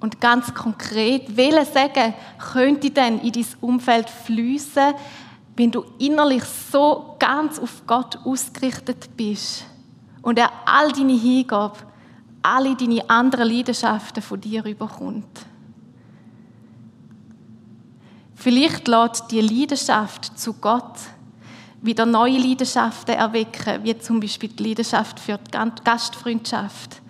Und 0.00 0.20
ganz 0.20 0.52
konkret, 0.52 1.36
welche 1.36 1.64
Segen 1.64 2.14
könnte 2.52 2.90
denn 2.90 3.20
in 3.20 3.32
dein 3.32 3.46
Umfeld 3.60 4.10
fließen, 4.10 4.94
wenn 5.56 5.70
du 5.70 5.84
innerlich 5.98 6.44
so 6.44 7.16
ganz 7.18 7.58
auf 7.58 7.86
Gott 7.86 8.18
ausgerichtet 8.24 9.16
bist 9.16 9.64
und 10.20 10.38
er 10.38 10.50
all 10.66 10.92
deine 10.92 11.16
Hingabe, 11.16 11.78
alle 12.42 12.74
deine 12.76 13.08
anderen 13.08 13.48
Leidenschaften 13.48 14.22
von 14.22 14.40
dir 14.40 14.64
überkommt. 14.64 15.46
Vielleicht 18.34 18.88
lässt 18.88 19.30
die 19.30 19.40
Leidenschaft 19.40 20.38
zu 20.38 20.52
Gott 20.54 20.98
wieder 21.84 22.06
neue 22.06 22.38
Leidenschaften 22.38 23.14
erwecken, 23.14 23.82
wie 23.82 23.98
zum 23.98 24.20
Beispiel 24.20 24.48
die 24.48 24.68
Leidenschaft 24.68 25.20
für 25.20 25.38
die 25.38 25.82
Gastfreundschaft. 25.84 27.02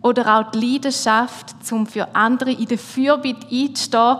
Oder 0.00 0.38
auch 0.38 0.50
die 0.50 0.60
Leidenschaft, 0.60 1.54
um 1.70 1.86
für 1.86 2.14
andere 2.14 2.52
in 2.52 2.66
der 2.66 2.78
Fürbitte 2.78 3.46
einzustehen, 3.50 4.16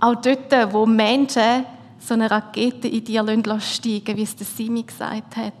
auch 0.00 0.14
dort, 0.16 0.72
wo 0.72 0.86
Menschen 0.86 1.64
so 1.98 2.14
eine 2.14 2.30
Rakete 2.30 2.88
in 2.88 3.04
dir 3.04 3.24
steigen 3.60 4.16
wie 4.16 4.22
es 4.22 4.34
der 4.34 4.46
Simi 4.46 4.82
gesagt 4.82 5.36
hat. 5.36 5.52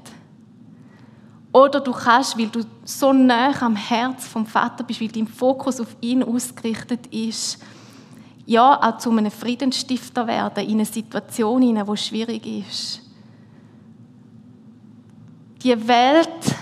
Oder 1.52 1.80
du 1.80 1.92
kannst, 1.92 2.38
weil 2.38 2.48
du 2.48 2.60
so 2.84 3.12
nah 3.12 3.52
am 3.60 3.76
Herz 3.76 4.26
vom 4.26 4.46
Vater 4.46 4.84
bist, 4.84 5.00
weil 5.00 5.08
dein 5.08 5.26
Fokus 5.26 5.80
auf 5.80 5.96
ihn 6.00 6.22
ausgerichtet 6.22 7.06
ist, 7.08 7.58
ja, 8.46 8.80
auch 8.80 8.98
zu 8.98 9.10
einem 9.10 9.30
Friedensstifter 9.30 10.26
werden 10.26 10.64
in 10.64 10.74
einer 10.74 10.84
Situation, 10.84 11.60
die 11.60 11.96
schwierig 11.96 12.46
ist. 12.46 13.07
Die 15.62 15.88
Welt 15.88 16.56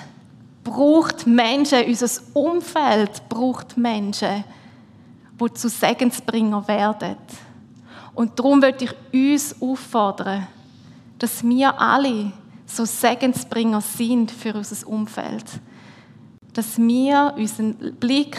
braucht 0.65 1.27
Menschen, 1.27 1.85
unser 1.87 2.09
Umfeld 2.33 3.29
braucht 3.29 3.77
Menschen, 3.77 4.45
die 5.39 5.53
zu 5.55 5.69
Segensbringer 5.69 6.67
werden. 6.67 7.17
Und 8.15 8.39
darum 8.39 8.61
möchte 8.61 8.85
ich 8.85 9.33
uns 9.35 9.61
auffordern, 9.61 10.47
dass 11.19 11.45
wir 11.45 11.79
alle 11.79 12.33
so 12.65 12.85
Segensbringer 12.85 13.83
sind 13.83 14.31
für 14.31 14.55
unser 14.55 14.89
Umfeld. 14.89 15.45
Dass 16.55 16.79
wir 16.79 17.35
unseren 17.37 17.75
Blick, 18.01 18.39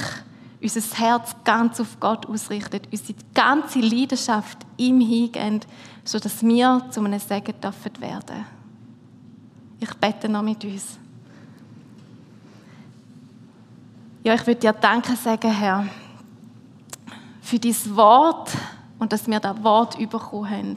unser 0.60 0.82
Herz 0.98 1.36
ganz 1.44 1.80
auf 1.80 2.00
Gott 2.00 2.26
ausrichten, 2.26 2.82
unsere 2.92 3.20
ganze 3.36 3.80
Leidenschaft 3.80 4.58
ihm 4.78 5.00
hingehen, 5.00 5.62
sodass 6.04 6.44
wir 6.44 6.88
zu 6.90 7.04
einem 7.04 7.20
Segen 7.20 7.54
dürfen 7.62 8.02
werden. 8.02 8.57
Ich 9.80 9.94
bete 9.94 10.28
noch 10.28 10.42
mit 10.42 10.64
uns. 10.64 10.98
Ja, 14.24 14.34
ich 14.34 14.46
würde 14.46 14.60
dir 14.60 14.74
Danke 14.74 15.16
sagen, 15.16 15.52
Herr, 15.52 15.88
für 17.42 17.60
dieses 17.60 17.96
Wort, 17.96 18.52
und 19.00 19.14
dass 19.14 19.28
wir 19.28 19.40
das 19.40 19.64
Wort 19.64 19.98
bekommen 19.98 20.50
haben. 20.50 20.76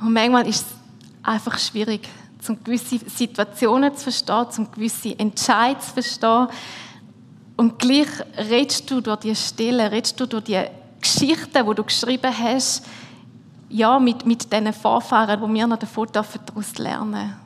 Und 0.00 0.12
manchmal 0.12 0.46
ist 0.46 0.66
es 0.66 0.74
einfach 1.22 1.58
schwierig, 1.58 2.08
um 2.46 2.62
gewisse 2.62 2.98
Situationen 2.98 3.94
zu 3.96 4.04
verstehen, 4.04 4.46
um 4.58 4.70
gewisse 4.70 5.18
Entscheidungen 5.18 5.80
zu 5.80 5.92
verstehen. 5.92 6.48
Und 7.56 7.78
gleich 7.78 8.08
redest 8.36 8.88
du 8.90 9.00
durch 9.00 9.20
die 9.20 9.34
Stille, 9.34 9.90
redest 9.90 10.20
du 10.20 10.26
durch 10.26 10.44
die 10.44 10.62
Geschichten, 11.00 11.66
die 11.66 11.74
du 11.74 11.82
geschrieben 11.82 12.32
hast, 12.38 12.84
ja, 13.68 13.98
mit, 13.98 14.26
mit 14.26 14.52
diesen 14.52 14.72
Vorfahren, 14.72 15.40
wo 15.40 15.52
wir 15.52 15.66
noch 15.66 15.78
davon 15.78 16.08
daraus 16.12 16.78
lernen 16.78 17.36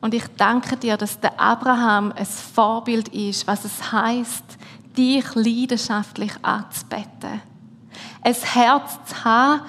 Und 0.00 0.14
ich 0.14 0.24
danke 0.36 0.76
dir, 0.76 0.96
dass 0.96 1.20
der 1.20 1.38
Abraham 1.38 2.12
ein 2.12 2.26
Vorbild 2.26 3.08
ist, 3.08 3.46
was 3.46 3.64
es 3.64 3.92
heißt, 3.92 4.44
dich 4.96 5.34
leidenschaftlich 5.34 6.32
anzubeten 6.42 7.42
ein 8.22 8.34
Herz 8.34 8.98
zu 9.06 9.24
haben, 9.24 9.62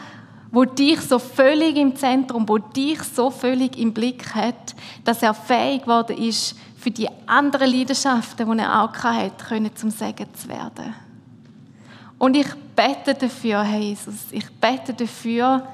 wo 0.52 0.65
dich 0.65 1.00
so 1.02 1.17
völlig 1.17 1.78
im 1.78 1.95
Zentrum, 1.95 2.47
wo 2.47 2.58
dich 2.58 3.02
so 3.04 3.30
völlig 3.30 3.78
im 3.78 3.93
Blick 3.93 4.36
hat, 4.36 4.76
dass 5.06 5.24
er 5.24 5.34
fähig 5.34 5.84
geworden 5.84 6.17
ist, 6.17 6.56
für 6.78 6.91
die 6.91 7.08
anderen 7.28 7.71
Leidenschaften, 7.71 8.52
die 8.52 8.60
er 8.60 8.84
auch 8.84 8.93
hatte, 8.93 9.45
können 9.45 9.76
zum 9.76 9.91
Segen 9.91 10.34
zu 10.34 10.50
werden. 10.50 10.93
Und 12.22 12.38
ich 12.38 12.46
bete 12.76 13.16
dafür, 13.16 13.64
Herr 13.64 13.80
Jesus, 13.80 14.28
ich 14.30 14.48
bete 14.52 14.94
dafür, 14.94 15.68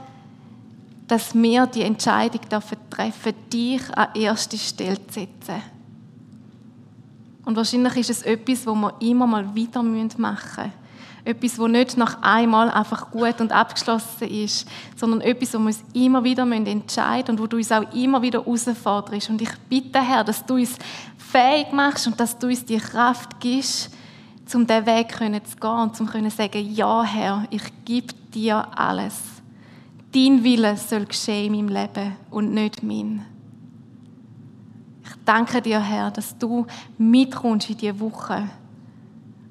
dass 1.05 1.35
wir 1.35 1.67
die 1.67 1.81
Entscheidung 1.81 2.39
dafür 2.47 2.77
treffen, 2.89 3.33
dich 3.51 3.81
an 3.93 4.15
erste 4.15 4.57
Stelle 4.57 4.95
zu 5.07 5.19
setzen. 5.19 5.61
Und 7.43 7.57
wahrscheinlich 7.57 7.97
ist 7.97 8.11
es 8.11 8.21
etwas, 8.21 8.65
wo 8.65 8.75
wir 8.75 8.93
immer 9.01 9.27
mal 9.27 9.53
wieder 9.53 9.83
machen 9.83 10.13
müssen 10.15 10.73
Etwas, 11.25 11.59
wo 11.59 11.67
nicht 11.67 11.97
nach 11.97 12.21
einmal 12.21 12.71
einfach 12.71 13.11
gut 13.11 13.41
und 13.41 13.51
abgeschlossen 13.51 14.29
ist, 14.29 14.69
sondern 14.95 15.19
etwas, 15.19 15.53
wo 15.53 15.57
wir 15.57 15.65
uns 15.65 15.83
immer 15.91 16.23
wieder 16.23 16.49
entscheiden 16.49 17.31
und 17.31 17.41
wo 17.41 17.47
du 17.47 17.57
uns 17.57 17.73
auch 17.73 17.93
immer 17.93 18.21
wieder 18.21 18.39
herausforderst. 18.39 19.31
Und 19.31 19.41
ich 19.41 19.51
bitte, 19.67 19.99
Herr, 19.99 20.23
dass 20.23 20.45
du 20.45 20.53
uns 20.53 20.77
fähig 21.17 21.73
machst 21.73 22.07
und 22.07 22.17
dass 22.17 22.39
du 22.39 22.47
uns 22.47 22.63
die 22.63 22.77
Kraft 22.77 23.37
gibst, 23.41 23.96
um 24.55 24.65
diesen 24.65 24.85
Weg 24.85 25.11
zu 25.11 25.55
gehen 25.55 25.71
und 25.71 25.95
zu 25.95 26.05
sagen, 26.29 26.73
ja, 26.73 27.03
Herr, 27.03 27.45
ich 27.49 27.63
gebe 27.85 28.13
dir 28.33 28.65
alles. 28.77 29.41
Dein 30.13 30.43
Wille 30.43 30.77
soll 30.77 31.05
geschehen 31.05 31.53
in 31.53 31.65
meinem 31.65 31.75
Leben 31.75 32.15
und 32.29 32.53
nicht 32.53 32.81
mein. 32.81 33.25
Ich 35.03 35.15
danke 35.25 35.61
dir, 35.61 35.79
Herr, 35.79 36.11
dass 36.11 36.37
du 36.37 36.65
mitkommst 36.97 37.69
in 37.69 37.77
diese 37.77 37.99
Woche 37.99 38.49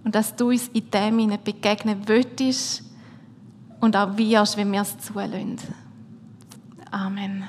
und 0.04 0.14
dass 0.14 0.34
du 0.34 0.48
uns 0.48 0.68
in 0.68 0.90
dem 0.90 1.38
begegnen 1.42 2.00
willst 2.06 2.82
und 3.80 3.96
auch 3.96 4.16
wirst, 4.16 4.56
wenn 4.56 4.72
wir 4.72 4.82
es 4.82 4.98
zulassen. 4.98 5.58
Amen. 6.90 7.48